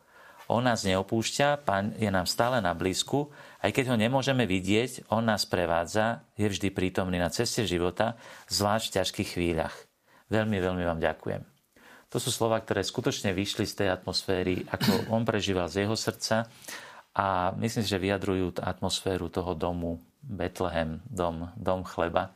[0.52, 3.32] On nás neopúšťa, Pán je nám stále na blízku.
[3.64, 8.20] Aj keď ho nemôžeme vidieť, On nás prevádza, je vždy prítomný na ceste života,
[8.52, 9.76] zvlášť v ťažkých chvíľach.
[10.28, 11.56] Veľmi, veľmi vám ďakujem.
[12.12, 16.52] To sú slova, ktoré skutočne vyšli z tej atmosféry, ako on prežíval z jeho srdca
[17.16, 22.36] a myslím si, že vyjadrujú atmosféru toho domu Betlehem, dom, dom chleba.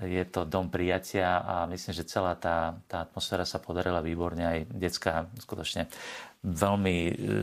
[0.00, 4.42] Je to dom prijatia a myslím, že celá tá, tá atmosféra sa podarila výborne.
[4.42, 5.86] Aj detská skutočne
[6.42, 6.96] veľmi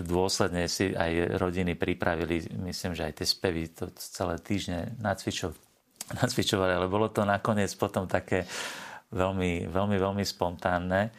[0.04, 2.52] dôsledne si aj rodiny pripravili.
[2.60, 5.56] Myslím, že aj tie spevy to celé týždne nacvičo,
[6.20, 8.44] nacvičovali, ale bolo to nakoniec potom také
[9.16, 11.14] veľmi, veľmi, veľmi spontánne.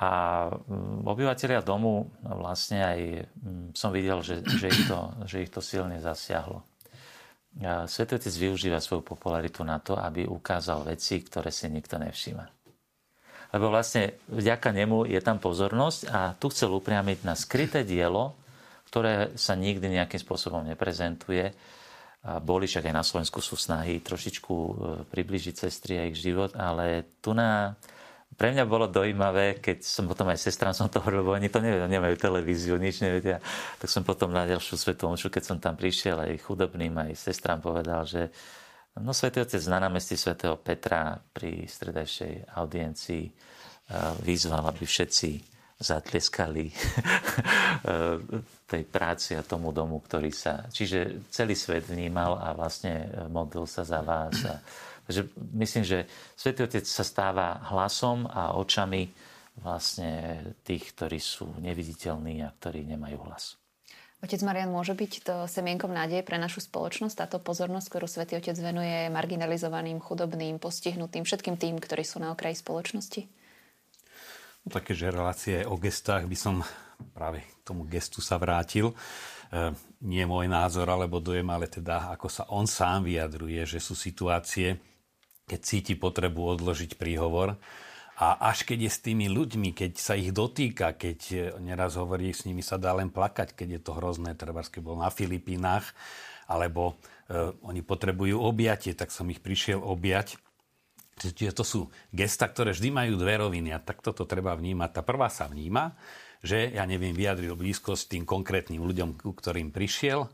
[0.00, 0.10] A
[0.48, 5.60] mm, obyvateľia domu vlastne aj mm, som videl, že, že, ich, to, že ich to
[5.60, 6.64] silne zasiahlo.
[7.90, 12.46] Svetý Otec využíva svoju popularitu na to, aby ukázal veci, ktoré si nikto nevšíma.
[13.50, 18.38] Lebo vlastne vďaka nemu je tam pozornosť a tu chcel upriamiť na skryté dielo,
[18.86, 21.50] ktoré sa nikdy nejakým spôsobom neprezentuje.
[22.22, 24.72] Boli však aj na Slovensku sú snahy trošičku e,
[25.08, 27.80] približiť sestry a ich život, ale tu na
[28.40, 31.60] pre mňa bolo dojímavé, keď som potom aj sestrám som to hovoril, lebo oni to
[31.60, 33.36] nevedia, nemajú televíziu, nič nevedia.
[33.76, 37.60] Tak som potom na ďalšiu svetú omšu, keď som tam prišiel, aj chudobným, aj sestrám
[37.60, 38.32] povedal, že
[38.96, 43.32] no Svetý Otec na námestí svätého Petra pri stredajšej audiencii eh,
[44.24, 45.30] vyzval, aby všetci
[45.76, 48.16] zatlieskali eh,
[48.64, 50.64] tej práci a tomu domu, ktorý sa...
[50.64, 54.64] Čiže celý svet vnímal a vlastne modlil sa za vás a
[55.10, 55.26] Takže
[55.58, 56.06] myslím, že
[56.38, 59.10] Svetý Otec sa stáva hlasom a očami
[59.58, 63.58] vlastne tých, ktorí sú neviditeľní a ktorí nemajú hlas.
[64.22, 68.54] Otec Marian, môže byť to semienkom nádeje pre našu spoločnosť, táto pozornosť, ktorú Svetý Otec
[68.54, 73.26] venuje marginalizovaným, chudobným, postihnutým, všetkým tým, ktorí sú na okraji spoločnosti?
[74.62, 76.62] No, také, že relácie o gestách by som
[77.18, 78.94] práve k tomu gestu sa vrátil.
[79.50, 79.74] E,
[80.06, 84.89] nie môj názor alebo dojem, ale teda ako sa on sám vyjadruje, že sú situácie,
[85.50, 87.58] keď cíti potrebu odložiť príhovor.
[88.20, 92.30] A až keď je s tými ľuďmi, keď sa ich dotýka, keď e, neraz hovorí,
[92.30, 95.96] s nimi sa dá len plakať, keď je to hrozné, treba keď bol na Filipínach,
[96.44, 100.36] alebo e, oni potrebujú objatie, tak som ich prišiel objať.
[101.16, 101.80] Čiže to sú
[102.12, 105.00] gesta, ktoré vždy majú dve roviny a takto to treba vnímať.
[105.00, 105.96] Tá prvá sa vníma,
[106.44, 110.28] že ja neviem, vyjadril blízkosť tým konkrétnym ľuďom, ku ktorým prišiel.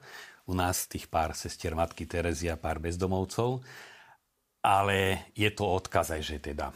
[0.46, 3.62] U nás tých pár sestier matky Terezia, pár bezdomovcov
[4.66, 6.74] ale je to odkaz aj, že teda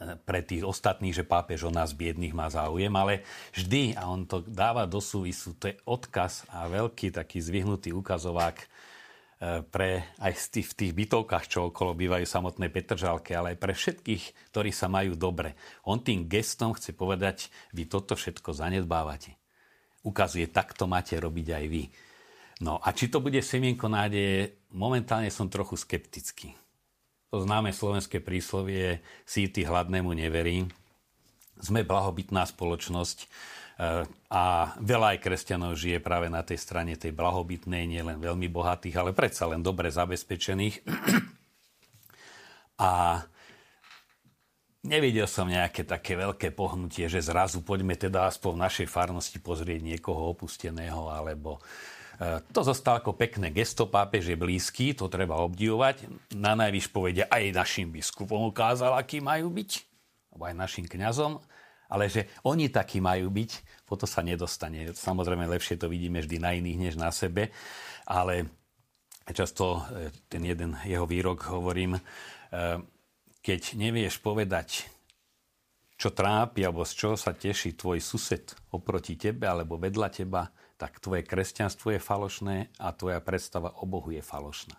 [0.00, 3.20] e, pre tých ostatných, že pápež o nás biedných má záujem, ale
[3.52, 8.56] vždy, a on to dáva do súvisu, to je odkaz a veľký taký zvyhnutý ukazovák
[8.56, 8.66] e,
[9.68, 14.72] pre aj v tých, bytovkách, čo okolo bývajú samotné Petržalke, ale aj pre všetkých, ktorí
[14.72, 15.60] sa majú dobre.
[15.84, 19.36] On tým gestom chce povedať, vy toto všetko zanedbávate.
[20.00, 21.84] Ukazuje, takto máte robiť aj vy.
[22.62, 26.54] No a či to bude semienko nádeje, momentálne som trochu skeptický.
[27.34, 30.70] To známe slovenské príslovie síty hladnému neverí.
[31.58, 33.26] sme blahobytná spoločnosť e,
[34.30, 34.44] a
[34.78, 39.50] veľa aj kresťanov žije práve na tej strane tej blahobytnej, nielen veľmi bohatých, ale predsa
[39.50, 40.86] len dobre zabezpečených.
[42.78, 43.22] A
[44.86, 49.80] nevidel som nejaké také veľké pohnutie, že zrazu poďme teda aspoň v našej farnosti pozrieť
[49.82, 51.58] niekoho opusteného, alebo
[52.54, 56.06] to zostalo ako pekné gesto, pápež je blízky, to treba obdivovať.
[56.38, 59.70] Na najvyš povedia aj našim biskupom ukázal, akí majú byť,
[60.30, 61.42] alebo aj našim kňazom,
[61.90, 63.50] ale že oni takí majú byť,
[63.84, 64.94] po to sa nedostane.
[64.94, 67.50] Samozrejme, lepšie to vidíme vždy na iných, než na sebe,
[68.06, 68.46] ale
[69.30, 72.00] často e, ten jeden jeho výrok hovorím, e,
[73.44, 74.88] keď nevieš povedať,
[75.94, 80.42] čo trápi alebo z čoho sa teší tvoj sused oproti tebe alebo vedľa teba,
[80.84, 84.76] tak tvoje kresťanstvo je falošné a tvoja predstava o Bohu je falošná.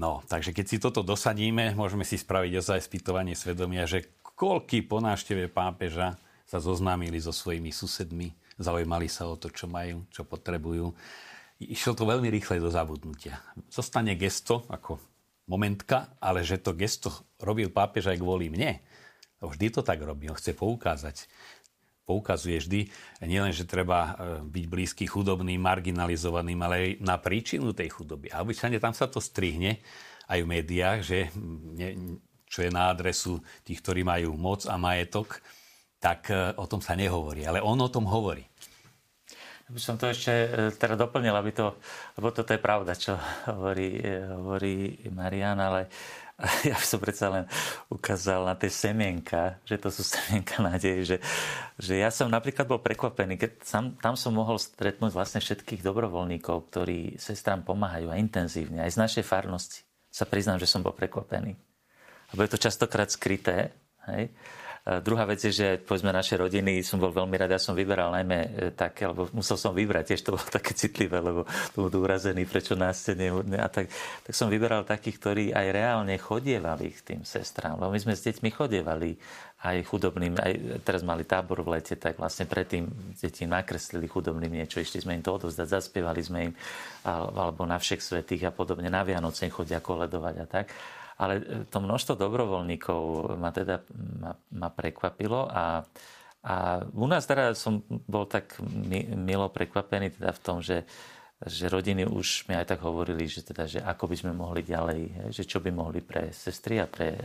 [0.00, 5.04] No, takže keď si toto dosadíme, môžeme si spraviť ozaj spýtovanie svedomia, že koľky po
[5.04, 6.16] návšteve pápeža
[6.48, 10.96] sa zoznámili so svojimi susedmi, zaujímali sa o to, čo majú, čo potrebujú.
[11.60, 13.40] Išlo to veľmi rýchle do zabudnutia.
[13.68, 14.96] Zostane gesto, ako
[15.44, 18.80] momentka, ale že to gesto robil pápež aj kvôli mne.
[19.44, 21.28] Vždy to tak robil, chce poukázať.
[22.06, 22.80] Poukazuje vždy,
[23.26, 24.10] nielen, že treba e,
[24.46, 28.30] byť blízky chudobným, marginalizovaným, ale aj na príčinu tej chudoby.
[28.30, 29.82] A obyčajne tam sa to strihne
[30.30, 31.18] aj v médiách, že
[32.46, 35.42] čo je na adresu tých, ktorí majú moc a majetok,
[35.98, 37.42] tak e, o tom sa nehovorí.
[37.42, 38.46] Ale on o tom hovorí.
[39.66, 41.74] By som to ešte e, teda doplnil, aby to,
[42.14, 43.18] lebo toto je pravda, čo
[43.50, 43.98] hovorí,
[44.30, 45.90] hovorí Marian, ale
[46.68, 47.44] ja som predsa len
[47.88, 51.16] ukázal na tie semienka, že to sú semienka nádeje, že,
[51.80, 56.68] že ja som napríklad bol prekvapený, keď sam, tam som mohol stretnúť vlastne všetkých dobrovoľníkov,
[56.68, 59.80] ktorí sestrám pomáhajú a intenzívne, aj z našej farnosti.
[60.12, 61.56] Sa priznám, že som bol prekvapený.
[62.32, 63.72] Lebo je to častokrát skryté,
[64.12, 64.28] hej?
[64.86, 68.38] Druhá vec je, že povedzme naše rodiny, som bol veľmi rád, ja som vyberal najmä
[68.38, 71.42] e, také, lebo musel som vybrať, tiež to bolo také citlivé, lebo
[71.74, 73.18] to budú urazení, prečo nás ste
[73.58, 73.90] a tak,
[74.22, 78.30] tak som vyberal takých, ktorí aj reálne chodievali k tým sestrám, lebo my sme s
[78.30, 79.18] deťmi chodievali
[79.66, 80.52] aj chudobným, aj
[80.86, 82.86] teraz mali tábor v lete, tak vlastne predtým
[83.18, 86.52] deti nakreslili chudobným niečo, išli sme im to odovzdať, zaspievali sme im,
[87.08, 90.70] alebo na všech svetých a podobne, na Vianoce chodia koledovať a tak.
[91.16, 93.00] Ale e, to množstvo dobrovoľníkov
[93.40, 93.80] ma teda
[94.20, 95.84] ma, ma prekvapilo a,
[96.44, 98.60] a u nás teda som bol tak
[99.16, 100.84] milo prekvapený teda v tom, že
[101.36, 105.28] že rodiny už mi aj tak hovorili, že, teda, že ako by sme mohli ďalej,
[105.36, 107.20] že čo by mohli pre sestry a pre e,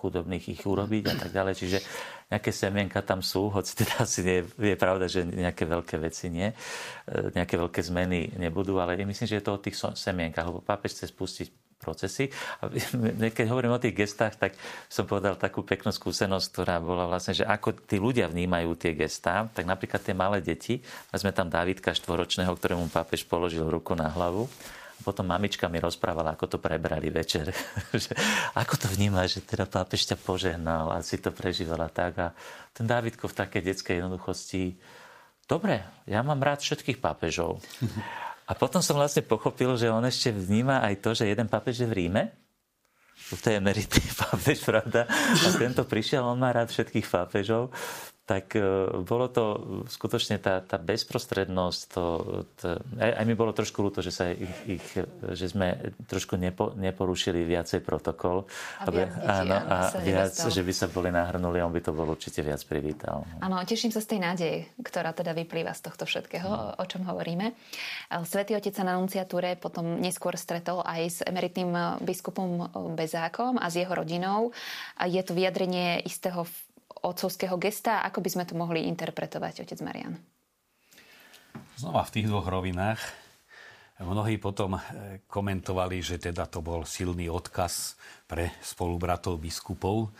[0.00, 1.54] chudobných ich urobiť a tak ďalej.
[1.60, 1.78] Čiže
[2.32, 6.48] nejaké semienka tam sú, hoci teda asi nie, je pravda, že nejaké veľké veci nie,
[6.48, 6.56] e,
[7.36, 11.12] nejaké veľké zmeny nebudú, ale myslím, že je to o tých semienkach, lebo pápež chce
[11.12, 12.26] spustiť procesy.
[12.58, 12.66] A
[13.36, 14.58] keď hovorím o tých gestách, tak
[14.90, 19.46] som povedal takú peknú skúsenosť, ktorá bola vlastne, že ako tí ľudia vnímajú tie gestá,
[19.54, 20.82] tak napríklad tie malé deti,
[21.14, 24.50] sme tam Dávidka štvoročného, ktorému pápež položil ruku na hlavu,
[24.96, 27.52] a potom mamička mi rozprávala, ako to prebrali večer.
[28.60, 32.16] ako to vníma, že teda pápež ťa požehnal a si to prežívala tak.
[32.16, 32.28] A
[32.72, 34.80] ten Dávidko v takej detskej jednoduchosti,
[35.44, 37.60] dobre, ja mám rád všetkých pápežov.
[38.46, 41.88] A potom som vlastne pochopil, že on ešte vníma aj to, že jeden pápež je
[41.90, 42.22] v Ríme,
[43.42, 45.10] to je emeritný pápež, pravda?
[45.10, 47.74] A tento prišiel, on má rád všetkých pápežov
[48.26, 49.44] tak e, bolo to
[49.86, 52.04] skutočne tá, tá bezprostrednosť, to,
[52.58, 54.86] to, aj, aj mi bolo trošku ľúto, že, sa ich, ich,
[55.30, 58.50] že sme trošku nepo, neporušili viacej protokol.
[58.82, 62.10] A viac, detí, áno, a viac že by sa boli nahrnuli, on by to bol
[62.10, 63.22] určite viac privítal.
[63.38, 66.74] Áno, teším sa z tej nádeje, ktorá teda vyplýva z tohto všetkého, no.
[66.82, 67.54] o čom hovoríme.
[68.26, 73.78] Svetý otec sa na nunciatúre potom neskôr stretol aj s emeritným biskupom Bezákom a s
[73.78, 74.50] jeho rodinou.
[75.06, 76.42] Je to vyjadrenie istého
[77.06, 78.02] otcovského gesta?
[78.02, 80.14] Ako by sme to mohli interpretovať, otec Marian?
[81.78, 83.00] Znova v tých dvoch rovinách.
[83.96, 87.96] Mnohí potom eh, komentovali, že teda to bol silný odkaz
[88.28, 90.12] pre spolubratov biskupov,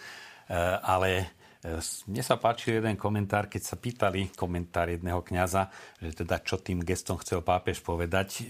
[0.48, 5.68] eh, ale eh, mne sa páčil jeden komentár, keď sa pýtali komentár jedného kňaza,
[6.00, 8.48] že teda čo tým gestom chcel pápež povedať,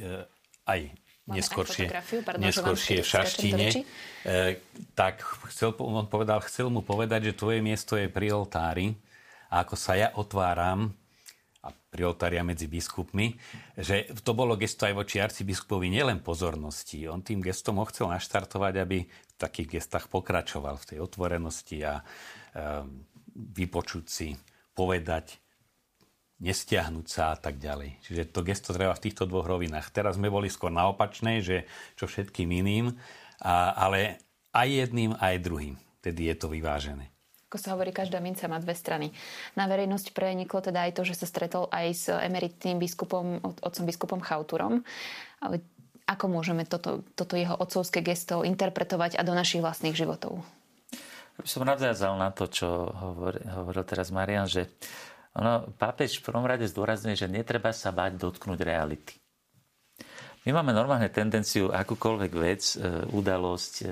[0.67, 0.95] aj
[1.27, 1.91] neskôršie,
[2.39, 3.83] neskôršie v Šaštine, e,
[4.95, 8.95] tak chcel, on povedal, chcel mu povedať, že tvoje miesto je pri oltári
[9.51, 10.95] a ako sa ja otváram
[11.67, 13.35] a pri oltária medzi biskupmi,
[13.75, 17.11] že to bolo gesto aj voči arcibiskupovi nielen pozornosti.
[17.11, 21.99] On tým gestom ho chcel naštartovať, aby v takých gestách pokračoval v tej otvorenosti a
[21.99, 22.03] e,
[23.35, 24.31] vypočuť si,
[24.79, 25.43] povedať,
[26.37, 27.97] nestiahnuť sa a tak ďalej.
[28.05, 29.89] Čiže to gesto treba v týchto dvoch rovinách.
[29.89, 31.65] Teraz sme boli skôr na opačnej, že
[31.97, 32.93] čo všetkým iným,
[33.41, 34.21] a, ale
[34.53, 35.75] aj jedným, aj druhým.
[36.05, 37.09] Tedy je to vyvážené.
[37.47, 39.15] Ako sa hovorí, každá minca má dve strany.
[39.55, 44.21] Na verejnosť preniklo teda aj to, že sa stretol aj s emeritným biskupom, otcom biskupom
[44.21, 44.83] Chauturom.
[46.07, 50.43] Ako môžeme toto, toto jeho otcovské gesto interpretovať a do našich vlastných životov?
[51.37, 54.67] Ja by som nadviazal na to, čo hovor, hovoril teraz Marian, že
[55.37, 59.15] ono, pápež v prvom rade zdôrazňuje, že netreba sa bať dotknúť reality.
[60.47, 63.87] My máme normálne tendenciu akúkoľvek vec, e, udalosť, e,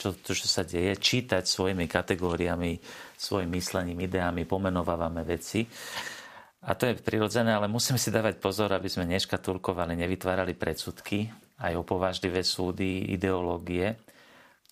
[0.00, 2.80] čo, to, čo sa deje, čítať svojimi kategóriami,
[3.20, 5.68] svojim myslením, ideami, pomenovávame veci.
[6.64, 11.28] A to je prirodzené, ale musíme si dávať pozor, aby sme neškatulkovali, nevytvárali predsudky,
[11.60, 14.00] aj opovážlivé súdy, ideológie,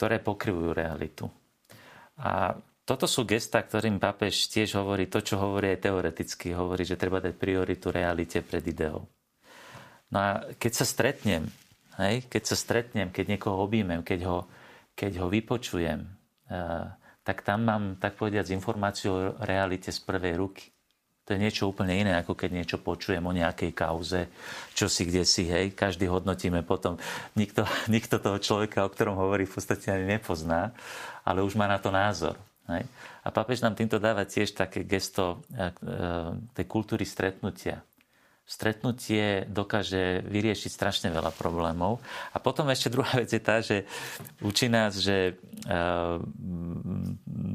[0.00, 1.28] ktoré pokryvujú realitu.
[2.24, 2.56] A
[2.88, 6.56] toto sú gesta, ktorým papež tiež hovorí to, čo hovorí aj teoreticky.
[6.56, 9.04] Hovorí, že treba dať prioritu realite pred ideou.
[10.08, 11.52] No a keď sa stretnem,
[12.00, 14.38] hej, keď sa stretnem, keď niekoho objímem, keď ho,
[14.96, 16.00] keď ho vypočujem,
[16.48, 16.88] uh,
[17.20, 20.72] tak tam mám, tak povediať, informáciu o realite z prvej ruky.
[21.28, 24.32] To je niečo úplne iné, ako keď niečo počujem o nejakej kauze,
[24.72, 26.96] čo si kde si, hej, každý hodnotíme potom.
[27.36, 30.72] Nikto, nikto toho človeka, o ktorom hovorí, v podstate ani nepozná,
[31.20, 32.40] ale už má na to názor.
[32.68, 32.84] Hej.
[33.24, 35.72] A pápež nám týmto dáva tiež také gesto e,
[36.52, 37.80] tej kultúry stretnutia
[38.48, 42.00] stretnutie dokáže vyriešiť strašne veľa problémov.
[42.32, 43.84] A potom ešte druhá vec je tá, že
[44.40, 45.36] učí nás, že
[45.68, 46.16] eh,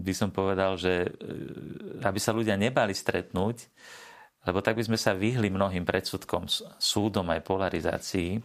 [0.05, 1.09] by som povedal, že
[2.05, 3.65] aby sa ľudia nebali stretnúť,
[4.45, 6.45] lebo tak by sme sa vyhli mnohým predsudkom,
[6.77, 8.37] súdom aj polarizácii.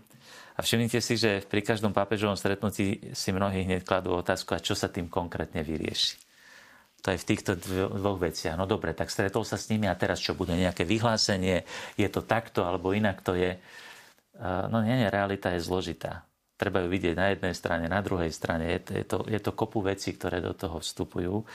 [0.56, 4.74] A všimnite si, že pri každom pápežovom stretnutí si mnohí hneď kladú otázku, a čo
[4.74, 6.27] sa tým konkrétne vyrieši.
[7.06, 8.58] To je v týchto dvoch veciach.
[8.58, 10.50] No dobre, tak stretol sa s nimi a teraz čo bude?
[10.58, 11.62] Nejaké vyhlásenie?
[11.94, 13.54] Je to takto alebo inak to je?
[14.42, 16.26] No nie, nie, realita je zložitá.
[16.58, 18.66] Treba ju vidieť na jednej strane, na druhej strane.
[18.66, 21.46] Je to, je to, je to kopu vecí, ktoré do toho vstupujú.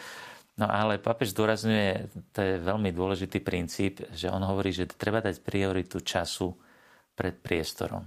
[0.53, 5.43] No ale papež zdôrazňuje, to je veľmi dôležitý princíp, že on hovorí, že treba dať
[5.43, 6.55] prioritu času
[7.19, 8.05] pred priestorom.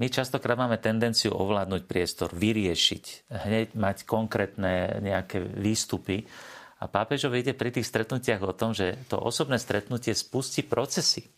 [0.00, 6.24] My častokrát máme tendenciu ovládnuť priestor, vyriešiť, hneď mať konkrétne nejaké výstupy.
[6.80, 11.28] A pápežovi ide pri tých stretnutiach o tom, že to osobné stretnutie spustí procesy.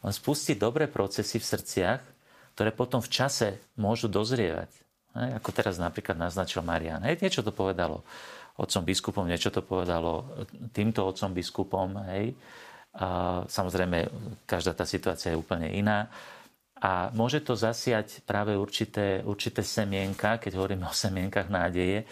[0.00, 2.00] On spustí dobré procesy v srdciach,
[2.56, 4.72] ktoré potom v čase môžu dozrievať.
[5.12, 7.04] Ako teraz napríklad naznačil Marian.
[7.04, 8.08] Hej, niečo to povedalo
[8.56, 10.24] otcom biskupom, niečo to povedalo
[10.72, 11.92] týmto otcom biskupom.
[12.08, 12.32] Hej.
[12.96, 14.08] A samozrejme,
[14.48, 16.08] každá tá situácia je úplne iná.
[16.84, 22.04] A môže to zasiať práve určité, určité semienka, keď hovoríme o semienkach nádeje,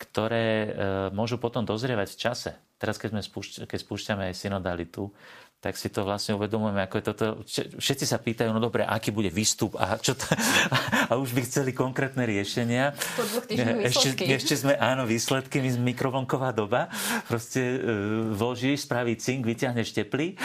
[0.00, 0.68] ktoré e,
[1.12, 2.50] môžu potom dozrievať v čase.
[2.80, 5.12] Teraz, keď, sme spúšť, keď spúšťame aj synodalitu,
[5.64, 7.24] tak si to vlastne uvedomujeme, ako je toto.
[7.80, 10.28] Všetci sa pýtajú, no dobre, aký bude výstup a čo to,
[11.08, 12.92] a už by chceli konkrétne riešenia.
[12.92, 13.48] Po dvoch
[13.88, 16.92] ešte, ešte sme, áno, výsledky, my mikrovlnková doba.
[17.24, 17.96] Proste e,
[18.36, 20.36] vložíš, spraví cink, vyťahneš teplý.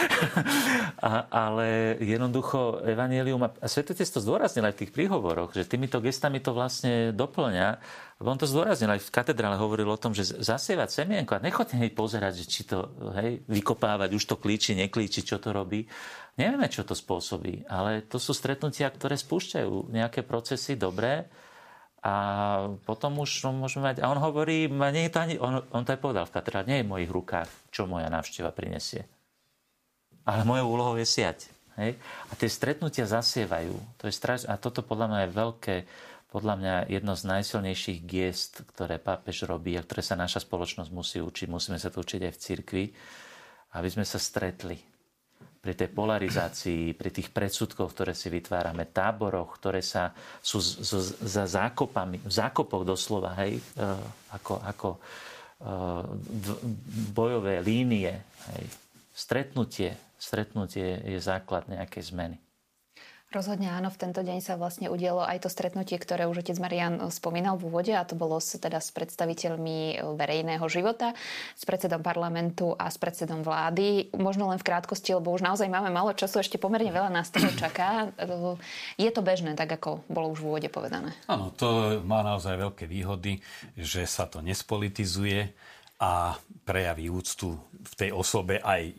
[1.04, 6.40] a, ale jednoducho Evangelium a Svetotec to zdôraznil aj v tých príhovoroch, že týmito gestami
[6.40, 7.76] to vlastne doplňa
[8.20, 11.92] on to zdôraznil aj v katedrále, hovoril o tom, že zasievať semienko a nechoďte hneď
[11.96, 15.88] pozerať, že či to hej, vykopávať, už to klíči, neklíči, čo to robí.
[16.36, 21.32] Nevieme, čo to spôsobí, ale to sú stretnutia, ktoré spúšťajú nejaké procesy dobré
[22.00, 22.14] a
[22.84, 24.04] potom už môžeme mať...
[24.04, 26.78] A on hovorí, nie je to ani, on, on to aj povedal v katedrále, nie
[26.80, 29.04] je v mojich rukách, čo moja návšteva prinesie.
[30.24, 31.52] Ale mojou úlohou je siať.
[31.76, 32.00] Hej?
[32.28, 33.76] A tie stretnutia zasievajú.
[34.00, 34.48] To je straš...
[34.48, 35.76] A toto podľa mňa je veľké
[36.30, 41.18] podľa mňa jedno z najsilnejších giest, ktoré pápež robí a ktoré sa naša spoločnosť musí
[41.18, 42.84] učiť, musíme sa to učiť aj v cirkvi,
[43.74, 44.78] aby sme sa stretli
[45.60, 50.92] pri tej polarizácii, pri tých predsudkoch, ktoré si vytvárame, táboroch, ktoré sa, sú z, z,
[51.20, 53.62] za zákopami, v zákopoch doslova, hej, e,
[54.32, 55.00] ako, ako e,
[57.12, 58.14] bojové línie,
[58.56, 58.64] hej.
[59.12, 62.40] Stretnutie, stretnutie je základ nejakej zmeny.
[63.30, 66.98] Rozhodne áno, v tento deň sa vlastne udialo aj to stretnutie, ktoré už otec Marian
[67.14, 71.14] spomínal v úvode a to bolo s, teda s predstaviteľmi verejného života,
[71.54, 74.10] s predsedom parlamentu a s predsedom vlády.
[74.18, 77.54] Možno len v krátkosti, lebo už naozaj máme málo času, ešte pomerne veľa nás toho
[77.54, 78.10] čaká.
[78.98, 81.14] Je to bežné, tak ako bolo už v úvode povedané?
[81.30, 83.38] Áno, to má naozaj veľké výhody,
[83.78, 85.54] že sa to nespolitizuje
[86.02, 86.34] a
[86.66, 88.90] prejaví úctu v tej osobe aj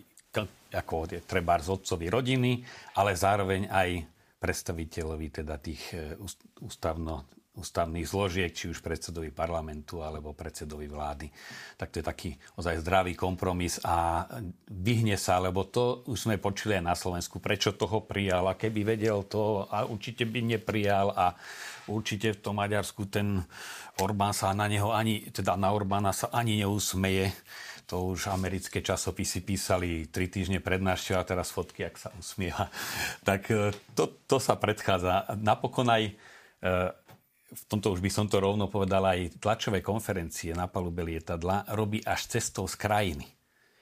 [0.72, 2.64] ako treba z otcovi rodiny,
[2.96, 4.08] ale zároveň aj
[4.42, 6.18] predstaviteľovi teda tých e,
[6.66, 11.28] ústavno, ústavných zložiek, či už predsedovi parlamentu alebo predsedovi vlády.
[11.76, 14.26] Tak to je taký ozaj zdravý kompromis a
[14.72, 18.98] vyhne sa, lebo to už sme počuli aj na Slovensku, prečo toho prijal a keby
[18.98, 21.36] vedel to a určite by neprijal a
[21.92, 23.44] určite v tom Maďarsku ten
[24.00, 27.36] Orbán sa na neho ani, teda na Orbána sa ani neusmeje
[27.92, 32.72] to už americké časopisy písali tri týždne pred návštevou a teraz fotky, ak sa usmieva.
[33.28, 35.28] Tak e, to, to sa predchádza.
[35.36, 36.14] Napokon aj, e,
[37.52, 42.00] v tomto už by som to rovno povedal, aj tlačové konferencie na palube lietadla robí
[42.08, 43.28] až cestou z krajiny.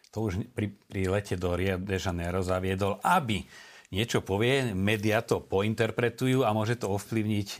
[0.09, 3.45] To už pri, pri lete do Rio de Janeiro zaviedol, aby
[3.93, 7.57] niečo povie, médiá to pointerpretujú a môže to ovplyvniť e,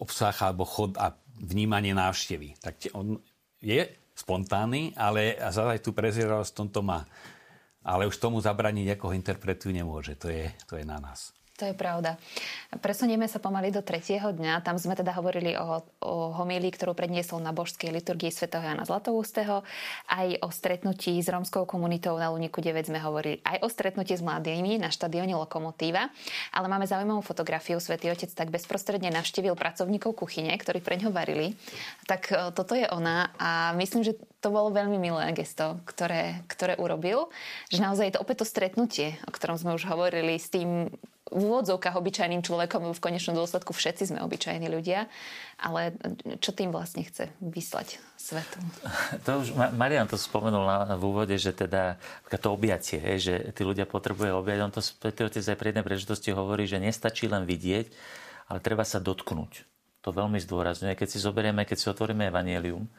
[0.00, 1.12] obsah alebo chod a
[1.44, 2.56] vnímanie návštevy.
[2.56, 3.20] Tak on
[3.60, 7.04] je spontánny, ale zase tú prezieravosť v tomto má.
[7.82, 10.14] Ale už tomu zabraniť, ako ho interpretujú, nemôže.
[10.22, 11.34] To je, to je na nás.
[11.62, 12.18] To je pravda.
[12.82, 14.66] Presunieme sa pomaly do tretieho dňa.
[14.66, 18.50] Tam sme teda hovorili o, o homílii, ktorú predniesol na božskej liturgii Sv.
[18.50, 19.62] Jana Zlatoústeho.
[20.10, 23.38] Aj o stretnutí s romskou komunitou na Luniku 9 sme hovorili.
[23.46, 26.10] Aj o stretnutí s mladými na štadióne Lokomotíva.
[26.50, 27.78] Ale máme zaujímavú fotografiu.
[27.78, 31.54] Svetý Otec tak bezprostredne navštívil pracovníkov kuchyne, ktorí pre ňo varili.
[32.10, 36.74] Tak e, toto je ona a myslím, že to bolo veľmi milé gesto, ktoré, ktoré
[36.74, 37.30] urobil.
[37.70, 40.90] Že naozaj je to opäť to stretnutie, o ktorom sme už hovorili s tým
[41.32, 45.08] v úvodzovkách obyčajným človekom, v konečnom dôsledku všetci sme obyčajní ľudia,
[45.56, 45.96] ale
[46.44, 48.60] čo tým vlastne chce vyslať svetu?
[49.24, 51.96] To už Marian to spomenul na, v úvode, že teda
[52.28, 54.58] to objatie, že tí ľudia potrebujú objať.
[54.60, 57.88] On to Svetý Otec aj pri jednej príležitosti hovorí, že nestačí len vidieť,
[58.52, 59.64] ale treba sa dotknúť.
[60.04, 60.98] To veľmi zdôrazňuje.
[60.98, 62.90] Keď si zoberieme, keď si otvoríme Evangelium,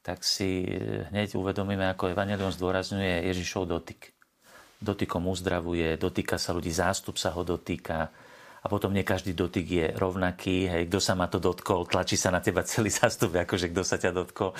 [0.00, 0.64] tak si
[1.12, 4.15] hneď uvedomíme, ako Evangelium zdôrazňuje Ježišov dotyk
[4.80, 8.12] dotykom uzdravuje, dotýka sa ľudí, zástup sa ho dotýka
[8.60, 12.34] a potom nie každý dotyk je rovnaký, hej, kto sa ma to dotkol, tlačí sa
[12.34, 14.50] na teba celý zástup, akože kto sa ťa dotkol.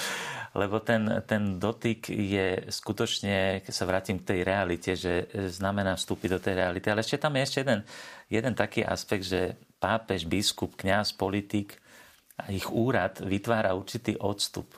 [0.55, 6.39] Lebo ten, ten dotyk je skutočne, keď sa vrátim k tej realite, že znamená vstúpiť
[6.39, 6.87] do tej reality.
[6.87, 7.81] Ale ešte tam je ešte jeden,
[8.31, 11.83] jeden taký aspekt, že pápež, biskup, kňaz, politik
[12.39, 14.71] a ich úrad vytvára určitý odstup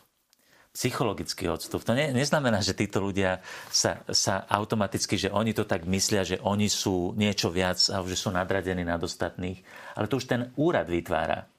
[0.79, 1.83] psychologický odstup.
[1.83, 6.39] To ne, neznamená, že títo ľudia sa, sa automaticky, že oni to tak myslia, že
[6.39, 9.59] oni sú niečo viac a že sú nadradení nad ostatných.
[9.99, 11.51] Ale to už ten úrad vytvára.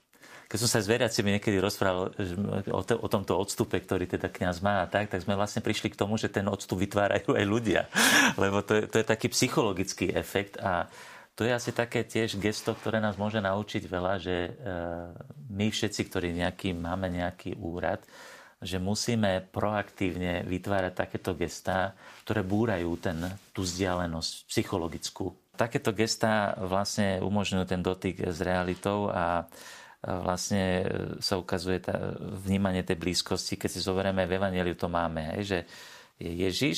[0.47, 2.15] Keď som sa s veriacimi niekedy rozprával
[2.73, 5.93] o, to, o tomto odstupe, ktorý teda kňaz má a tak, tak sme vlastne prišli
[5.93, 7.91] k tomu, že ten odstup vytvárajú aj ľudia.
[8.41, 10.87] Lebo to je, to je taký psychologický efekt a
[11.35, 14.51] to je asi také tiež gesto, ktoré nás môže naučiť veľa, že e,
[15.53, 18.03] my všetci, ktorí nejaký, máme nejaký úrad,
[18.59, 21.95] že musíme proaktívne vytvárať takéto gestá,
[22.27, 23.15] ktoré búrajú ten,
[23.55, 25.31] tú vzdialenosť psychologickú.
[25.55, 29.47] Takéto gestá vlastne umožňujú ten dotyk s realitou a
[30.03, 30.87] vlastne
[31.19, 33.55] sa ukazuje tá, vnímanie tej blízkosti.
[33.59, 35.59] Keď si zoberieme v Evangeliu, to máme, hej, že
[36.19, 36.77] je Ježiš,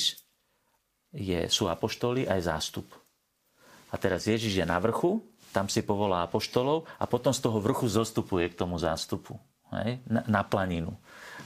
[1.14, 2.86] je, sú apoštoli aj zástup.
[3.90, 7.90] A teraz Ježiš je na vrchu, tam si povolá apoštolov a potom z toho vrchu
[7.90, 9.36] zostupuje k tomu zástupu.
[9.72, 10.92] Hej, na, na planinu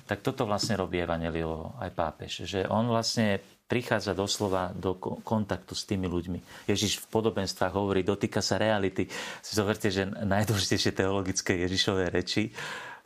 [0.07, 2.47] tak toto vlastne robí Evangelio aj pápež.
[2.47, 4.95] Že on vlastne prichádza doslova do
[5.27, 6.71] kontaktu s tými ľuďmi.
[6.71, 9.11] Ježiš v podobenstvách hovorí, dotýka sa reality.
[9.43, 12.55] Si zoberte, že najdôležitejšie teologické Ježišové reči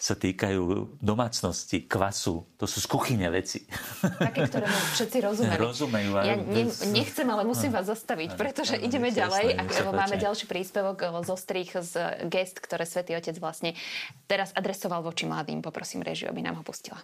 [0.00, 2.40] sa týkajú domácnosti, kvasu.
[2.56, 3.68] To sú z kuchyne veci.
[4.24, 4.64] Také, ktoré
[4.96, 5.60] všetci rozumejú.
[5.60, 6.10] Rozumejú.
[6.24, 9.60] Ja ne, nechcem, ale musím vás zastaviť, pretože ideme ďalej.
[9.60, 11.92] Ak máme ďalší príspevok zo strých z
[12.32, 13.76] gest, ktoré Svetý Otec vlastne
[14.24, 15.60] teraz adresoval voči mladým.
[15.60, 16.96] Poprosím režiu, aby nám ho pustila.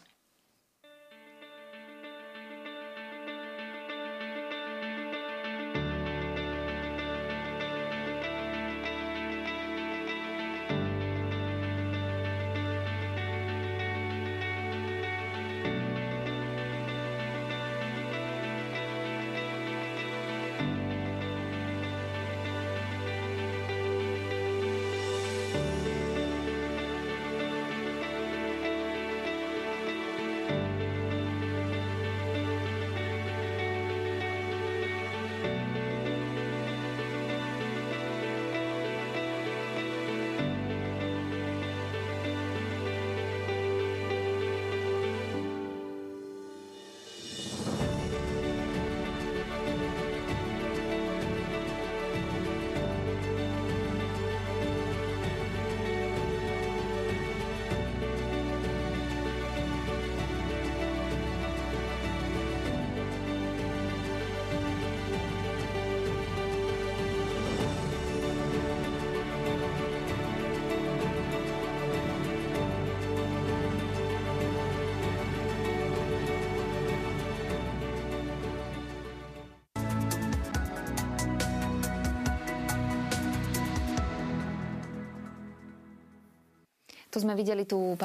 [87.17, 87.97] Tu sme videli tú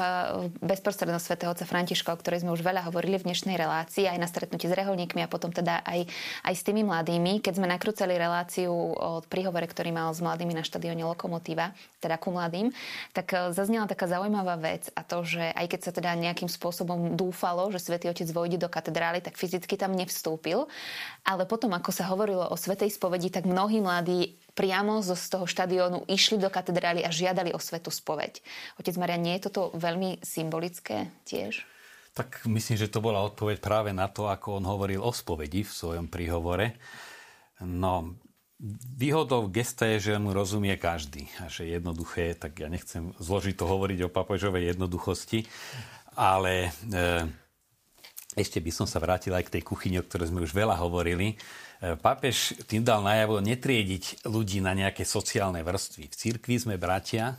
[0.64, 4.24] bezprostrednosť svätého otca Františka, o ktorej sme už veľa hovorili v dnešnej relácii, aj na
[4.24, 6.08] stretnutí s reholníkmi a potom teda aj,
[6.48, 7.44] aj s tými mladými.
[7.44, 12.32] Keď sme nakrúcali reláciu o príhovore, ktorý mal s mladými na štadióne Lokomotíva, teda ku
[12.32, 12.72] mladým,
[13.12, 17.12] tak e, zaznela taká zaujímavá vec a to, že aj keď sa teda nejakým spôsobom
[17.12, 20.72] dúfalo, že svätý Otec vojde do katedrály, tak fyzicky tam nevstúpil.
[21.28, 25.46] Ale potom, ako sa hovorilo o svetej spovedi, tak mnohí mladí priamo zo z toho
[25.48, 28.44] štadiónu išli do katedrály a žiadali o svetu spoveď.
[28.76, 31.64] Otec Maria, nie je toto veľmi symbolické tiež?
[32.12, 35.72] Tak myslím, že to bola odpoveď práve na to, ako on hovoril o spovedi v
[35.72, 36.76] svojom príhovore.
[37.64, 38.20] No,
[39.00, 41.26] výhodou gesta je, že mu rozumie každý.
[41.40, 45.48] A že jednoduché, tak ja nechcem zložito hovoriť o papežovej jednoduchosti,
[46.12, 47.24] ale e,
[48.36, 51.40] ešte by som sa vrátil aj k tej kuchyni, o ktorej sme už veľa hovorili.
[51.82, 56.06] Pápež tým dal najavo netriediť ľudí na nejaké sociálne vrstvy.
[56.06, 57.34] V cirkvi sme bratia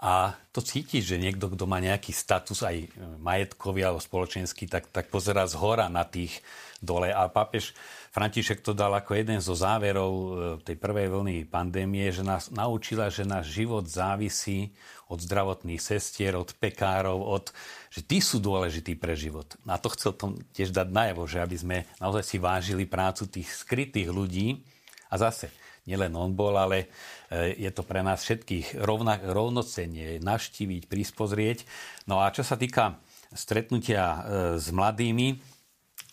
[0.00, 2.88] a to cítiš, že niekto, kto má nejaký status aj
[3.20, 6.40] majetkový alebo spoločenský, tak, tak pozera z hora na tých
[6.78, 7.10] dole.
[7.10, 7.74] A pápež
[8.14, 10.28] František to dal ako jeden zo záverov e,
[10.64, 14.72] tej prvej vlny pandémie, že nás naučila, že náš život závisí
[15.08, 17.50] od zdravotných sestier, od pekárov, od,
[17.88, 19.58] že tí sú dôležití pre život.
[19.66, 23.48] A to chcel tom tiež dať najavo, že aby sme naozaj si vážili prácu tých
[23.48, 24.62] skrytých ľudí.
[25.08, 25.48] A zase,
[25.88, 26.92] nielen on bol, ale
[27.32, 31.64] e, je to pre nás všetkých rovna, rovnocenie, navštíviť, prispozrieť.
[32.04, 33.00] No a čo sa týka
[33.32, 34.18] stretnutia e,
[34.60, 35.57] s mladými,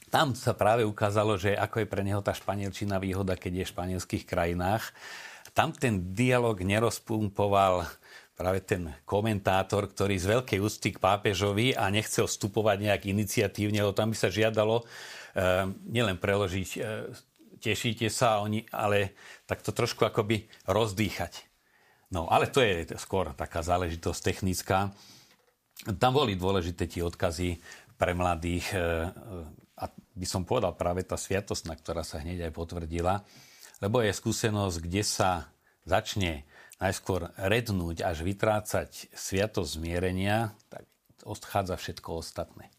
[0.10, 3.74] tam sa práve ukázalo, že ako je pre neho tá španielčina výhoda, keď je v
[3.74, 4.93] španielských krajinách.
[5.56, 7.88] Tam ten dialog nerozpumpoval
[8.36, 13.95] práve ten komentátor, ktorý z veľkej úcty k pápežovi a nechcel vstupovať nejak iniciatívne, lebo
[13.95, 14.86] tam by sa žiadalo e,
[15.88, 16.80] nielen preložiť e,
[17.66, 19.18] tešíte sa, oni, ale
[19.49, 21.49] tak to trošku akoby rozdýchať.
[22.14, 24.93] No, ale to je skôr taká záležitosť technická.
[25.97, 27.58] Tam boli dôležité tie odkazy
[27.97, 28.70] pre mladých.
[28.70, 28.80] E,
[30.16, 33.22] by som povedal práve tá sviatostná, ktorá sa hneď aj potvrdila,
[33.84, 35.51] lebo je skúsenosť, kde sa
[35.84, 36.47] začne
[36.80, 40.88] najskôr rednúť až vytrácať sviatosť zmierenia, tak
[41.24, 42.72] odchádza všetko ostatné.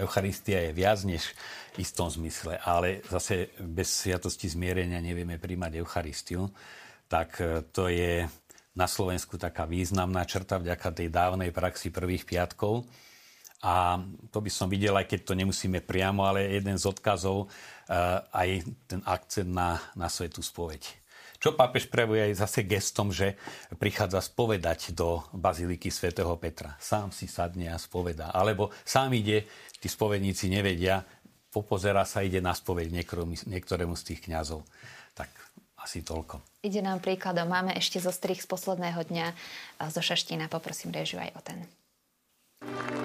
[0.00, 1.36] Eucharistia je viac než
[1.76, 6.48] v istom zmysle, ale zase bez sviatosti zmierenia nevieme príjmať Eucharistiu,
[7.04, 8.24] tak e, to je
[8.72, 12.86] na Slovensku taká významná črta vďaka tej dávnej praxi prvých piatkov,
[13.60, 14.00] a
[14.32, 18.64] to by som videl, aj keď to nemusíme priamo, ale jeden z odkazov, uh, aj
[18.88, 21.00] ten akcent na, na svetú spoveď.
[21.40, 23.32] Čo pápež prejavuje aj zase gestom, že
[23.80, 26.76] prichádza spovedať do baziliky svätého Petra.
[26.76, 28.28] Sám si sadne a spoveda.
[28.28, 29.48] Alebo sám ide,
[29.80, 31.00] tí spovedníci nevedia,
[31.48, 34.68] popozera sa, ide na spoveď niektorému, z tých kňazov.
[35.16, 35.32] Tak
[35.80, 36.44] asi toľko.
[36.60, 37.48] Ide nám príkladom.
[37.48, 39.26] Máme ešte zo strich z posledného dňa
[39.88, 40.52] zo Šaštína.
[40.52, 41.58] Poprosím režiu aj o ten.
[42.60, 42.99] Na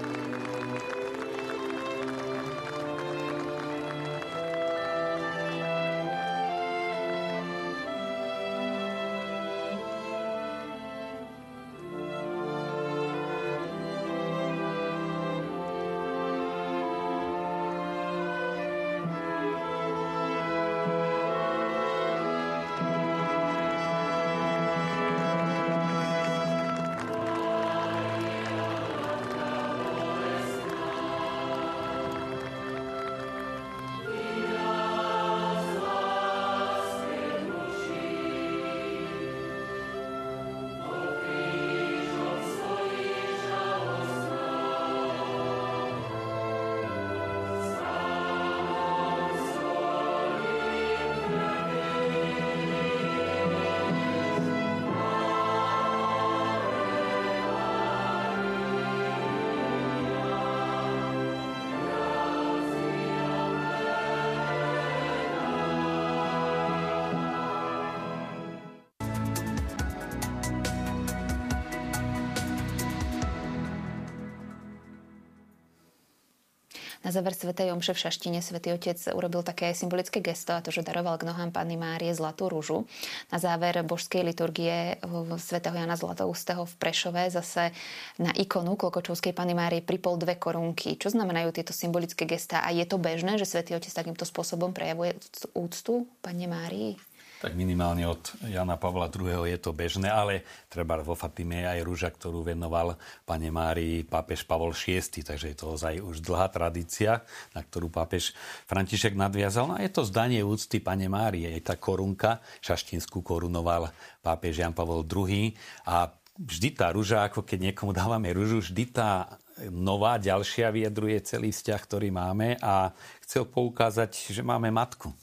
[77.16, 81.16] záver Svetej Omše v Šaštine Svetý Otec urobil také symbolické gesto a to, že daroval
[81.16, 82.84] k nohám Panny Márie zlatú rúžu.
[83.32, 85.00] Na záver božskej liturgie
[85.40, 87.72] svätého Jana Zlatoustého v Prešove zase
[88.20, 91.00] na ikonu Klokočovskej Panny Márie pripol dve korunky.
[91.00, 95.16] Čo znamenajú tieto symbolické gestá a je to bežné, že Svetý Otec takýmto spôsobom prejavuje
[95.56, 97.00] úctu Panne Márii?
[97.46, 99.46] Tak minimálne od Jana Pavla II.
[99.46, 104.74] je to bežné, ale treba vo Fatime aj rúža, ktorú venoval pane Márii pápež Pavol
[104.74, 107.22] VI, takže je to ozaj už dlhá tradícia,
[107.54, 108.34] na ktorú pápež
[108.66, 109.70] František nadviazal.
[109.70, 113.94] No a je to zdanie úcty pane Márie, aj tá korunka, šaštinskú korunoval
[114.26, 115.54] pápež Jan Pavol II
[115.86, 116.10] a
[116.42, 119.38] vždy tá rúža, ako keď niekomu dávame rúžu, vždy tá
[119.70, 122.90] nová, ďalšia vyjadruje celý vzťah, ktorý máme a
[123.22, 125.14] chcel poukázať, že máme matku.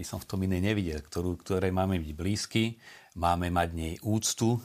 [0.00, 2.80] Aby som v tom iné nevidel, ktorú, ktorej máme byť blízky,
[3.20, 4.56] máme mať nej úctu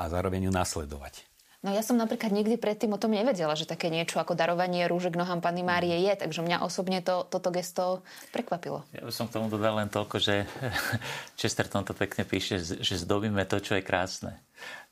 [0.00, 1.28] a zároveň ju nasledovať.
[1.60, 5.12] No ja som napríklad nikdy predtým o tom nevedela, že také niečo ako darovanie rúžek
[5.12, 8.00] nohám Panny Márie je, takže mňa osobne to, toto gesto
[8.32, 8.80] prekvapilo.
[8.96, 10.48] Ja by som k tomu dodal len toľko, že
[11.36, 14.40] Chesterton to pekne píše, že zdobíme to, čo je krásne.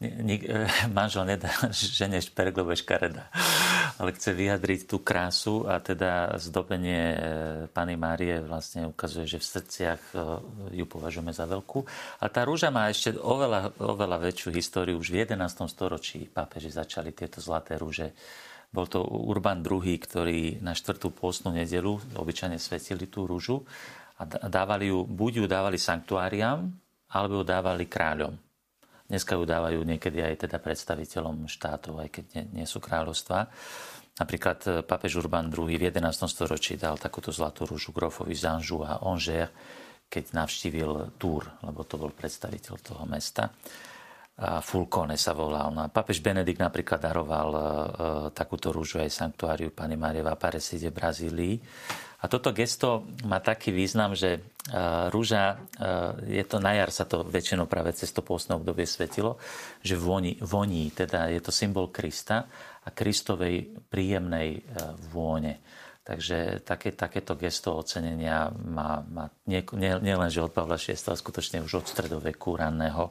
[0.00, 0.44] Nik,
[0.96, 3.32] manžel nedá žene šperk, lebo je škareda.
[3.96, 7.18] Ale chce vyjadriť tú krásu a teda zdobenie e,
[7.72, 10.16] Pany Márie vlastne ukazuje, že v srdciach e,
[10.76, 11.80] ju považujeme za veľkú.
[12.20, 15.00] A tá rúža má ešte oveľa, oveľa väčšiu históriu.
[15.00, 15.40] Už v 11.
[15.72, 18.12] storočí pápeži začali tieto zlaté rúže
[18.76, 23.64] bol to Urban II, ktorý na štvrtú pôstnu nedelu obyčajne svetili tú rúžu
[24.20, 26.68] a dávali ju, buď ju dávali sanktuáriám,
[27.08, 28.45] alebo ju dávali kráľom.
[29.06, 33.46] Dneska ju dávajú niekedy aj teda predstaviteľom štátov, aj keď nie, nie sú kráľovstva.
[34.16, 36.26] Napríklad e, papež Urban II v 11.
[36.26, 39.52] storočí dal takúto zlatú rúžu grofovi Zanžu a Angers,
[40.06, 43.50] keď navštívil Tour, lebo to bol predstaviteľ toho mesta.
[44.36, 45.72] A Fulcone sa volal.
[45.72, 47.60] No a papež Benedikt napríklad daroval e
[48.36, 51.54] takúto rúžu aj sanktuáriu Pani Márie v Aparecide v Brazílii.
[52.16, 57.04] A toto gesto má taký význam, že uh, rúža, uh, je to na jar sa
[57.04, 59.36] to väčšinou práve cez to pôstne obdobie svetilo,
[59.84, 62.48] že voní, voní, teda je to symbol Krista
[62.82, 65.60] a Kristovej príjemnej uh, vône.
[66.06, 71.66] Takže také, takéto gesto ocenenia má, má nie, nie, že od Pavla VI, ale skutočne
[71.66, 73.10] už od stredoveku ranného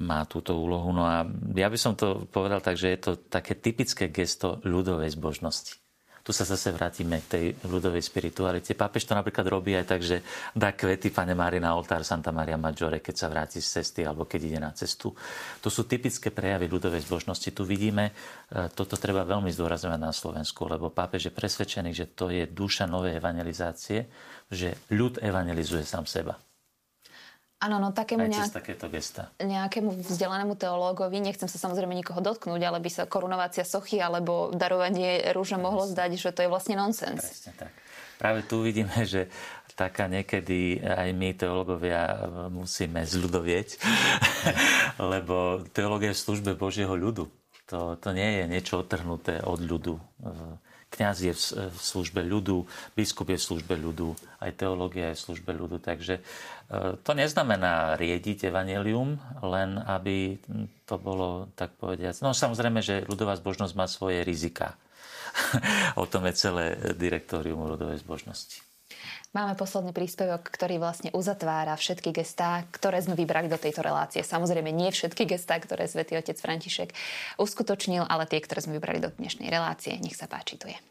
[0.00, 0.94] má túto úlohu.
[0.94, 1.26] No a
[1.58, 5.80] ja by som to povedal tak, že je to také typické gesto ľudovej zbožnosti
[6.20, 8.76] tu sa zase vrátime k tej ľudovej spiritualite.
[8.76, 10.20] Pápež to napríklad robí aj tak, že
[10.52, 14.28] dá kvety Pane Mári na oltár Santa Maria Maggiore, keď sa vráti z cesty alebo
[14.28, 15.16] keď ide na cestu.
[15.64, 17.48] To sú typické prejavy ľudovej zbožnosti.
[17.48, 22.28] Tu vidíme, e, toto treba veľmi zdôrazňovať na Slovensku, lebo pápež je presvedčený, že to
[22.28, 24.04] je duša novej evangelizácie,
[24.52, 26.49] že ľud evangelizuje sám seba.
[27.60, 29.28] Áno, no takému nejak, takéto gesta.
[29.36, 35.28] nejakému vzdelanému teológovi, nechcem sa samozrejme nikoho dotknúť, ale by sa korunovácia sochy alebo darovanie
[35.36, 37.20] rúža mohlo zdať, že to je vlastne nonsens.
[37.20, 37.72] Presne tak.
[38.16, 39.28] Práve tu vidíme, že
[39.76, 43.68] taká niekedy aj my teológovia musíme zľudovieť,
[45.12, 47.28] lebo teológia je v službe Božieho ľudu.
[47.68, 50.00] To, to nie je niečo otrhnuté od ľudu
[50.90, 51.32] kňaz je
[51.70, 52.66] v službe ľudu,
[52.98, 55.78] biskup je v službe ľudu, aj teológia je v službe ľudu.
[55.78, 56.22] Takže e,
[57.00, 59.16] to neznamená riediť evanelium,
[59.46, 60.36] len aby
[60.84, 62.20] to bolo, tak povediať...
[62.26, 64.74] No samozrejme, že ľudová zbožnosť má svoje rizika.
[66.02, 68.69] o tom je celé direktórium ľudovej zbožnosti.
[69.30, 74.26] Máme posledný príspevok, ktorý vlastne uzatvára všetky gestá, ktoré sme vybrali do tejto relácie.
[74.26, 76.90] Samozrejme, nie všetky gestá, ktoré svätý otec František
[77.38, 79.94] uskutočnil, ale tie, ktoré sme vybrali do dnešnej relácie.
[80.02, 80.89] Nech sa páči, tu je.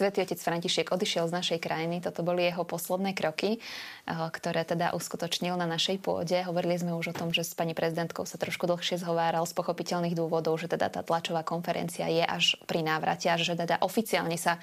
[0.00, 2.00] Svetý otec František odišiel z našej krajiny.
[2.00, 6.40] Toto boli jeho posledné kroky, eh, ktoré teda uskutočnil na našej pôde.
[6.40, 10.16] Hovorili sme už o tom, že s pani prezidentkou sa trošku dlhšie zhováral z pochopiteľných
[10.16, 14.56] dôvodov, že teda tá tlačová konferencia je až pri návrate a že teda oficiálne sa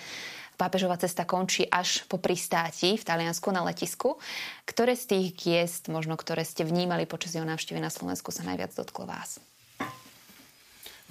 [0.58, 4.18] pápežová cesta končí až po pristáti v Taliansku na letisku.
[4.66, 8.74] Ktoré z tých giest, možno ktoré ste vnímali počas jeho návštevy na Slovensku, sa najviac
[8.74, 9.38] dotklo vás?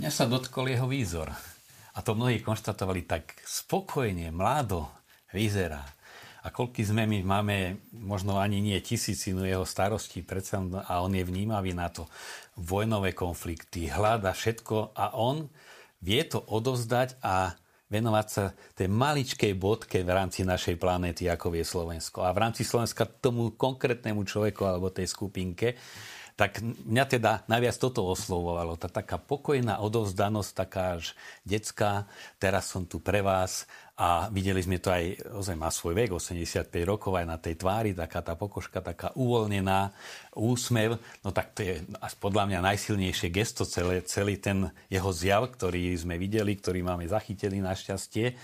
[0.03, 1.31] Mňa sa dotkol jeho výzor
[1.97, 4.85] a to mnohí konštatovali tak spokojne, mládo
[5.33, 5.83] vyzerá.
[6.47, 11.27] A koľky sme my máme, možno ani nie tisícinu jeho starostí, predsa, a on je
[11.27, 12.07] vnímavý na to.
[12.55, 15.51] Vojnové konflikty, hľada všetko a on
[15.99, 17.59] vie to odozdať a
[17.91, 22.23] venovať sa tej maličkej bodke v rámci našej planéty, ako je Slovensko.
[22.23, 25.75] A v rámci Slovenska tomu konkrétnemu človeku alebo tej skupinke.
[26.37, 28.77] Tak mňa teda najviac toto oslovovalo.
[28.77, 31.17] Tá taká pokojná odovzdanosť, taká až
[31.49, 32.05] detská.
[32.37, 33.65] Teraz som tu pre vás
[33.97, 37.97] a videli sme to aj, ozaj má svoj vek, 85 rokov, aj na tej tvári,
[37.97, 39.97] taká tá pokožka, taká uvoľnená,
[40.37, 41.01] úsmev.
[41.25, 41.81] No tak to je
[42.21, 47.65] podľa mňa najsilnejšie gesto, celé, celý ten jeho zjav, ktorý sme videli, ktorý máme zachytili
[47.65, 48.37] našťastie.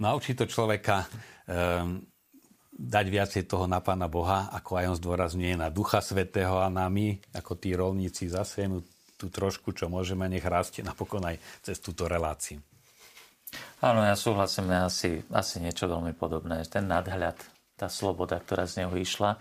[0.00, 2.00] No a učí človeka um,
[2.76, 6.84] dať viacej toho na Pána Boha, ako aj on zdôrazňuje na Ducha Svetého a na
[6.92, 8.68] my, ako tí rolníci zase
[9.16, 12.60] tú trošku, čo môžeme, nech rastie napokon aj cez túto reláciu.
[13.80, 16.60] Áno, ja súhlasím, asi, asi niečo veľmi podobné.
[16.68, 17.40] Ten nadhľad,
[17.80, 19.40] tá sloboda, ktorá z neho išla,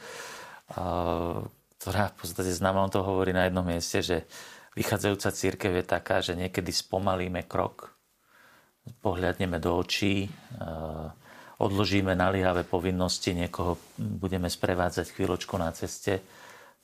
[1.76, 4.18] ktorá v podstate znamená, on to hovorí na jednom mieste, že
[4.80, 7.92] vychádzajúca církev je taká, že niekedy spomalíme krok,
[9.04, 10.32] pohľadneme do očí,
[11.62, 16.20] odložíme naliehavé povinnosti, niekoho budeme sprevádzať chvíľočku na ceste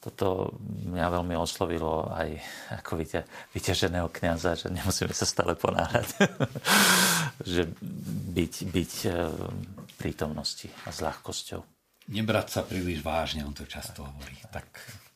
[0.02, 2.42] toto mňa veľmi oslovilo aj
[2.82, 3.06] ako
[3.54, 6.10] vyťaženého kniaza, že nemusíme sa stále ponáhľať.
[7.54, 7.70] že
[8.34, 9.10] byť, byť e,
[10.02, 11.62] prítomnosti a s ľahkosťou.
[12.10, 14.42] Nebrať sa príliš vážne, on to často hovorí.
[14.50, 14.68] Tak,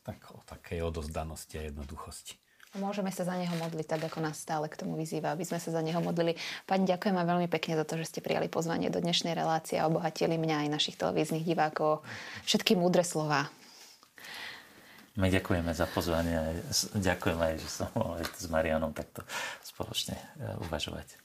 [0.06, 2.38] tak o takej odozdanosti a jednoduchosti.
[2.76, 5.72] Môžeme sa za neho modliť, tak ako nás stále k tomu vyzýva, aby sme sa
[5.72, 6.36] za neho modlili.
[6.68, 9.88] Pani, ďakujem vám veľmi pekne za to, že ste prijali pozvanie do dnešnej relácie a
[9.88, 12.04] obohatili mňa aj našich televíznych divákov.
[12.44, 13.48] Všetky múdre slova
[15.16, 16.60] my ďakujeme za pozvanie.
[16.92, 19.24] Ďakujem aj, že som mohol s Marianom takto
[19.64, 21.25] spoločne e, uvažovať.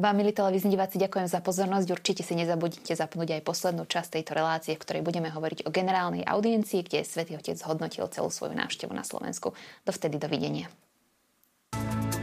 [0.00, 1.92] Vám, milí televízni diváci, ďakujem za pozornosť.
[1.92, 6.24] Určite si nezabudnite zapnúť aj poslednú časť tejto relácie, v ktorej budeme hovoriť o generálnej
[6.24, 9.52] audiencii, kde Svetý Otec zhodnotil celú svoju návštevu na Slovensku.
[9.84, 10.72] Dovtedy dovidenia.
[11.72, 12.21] thank you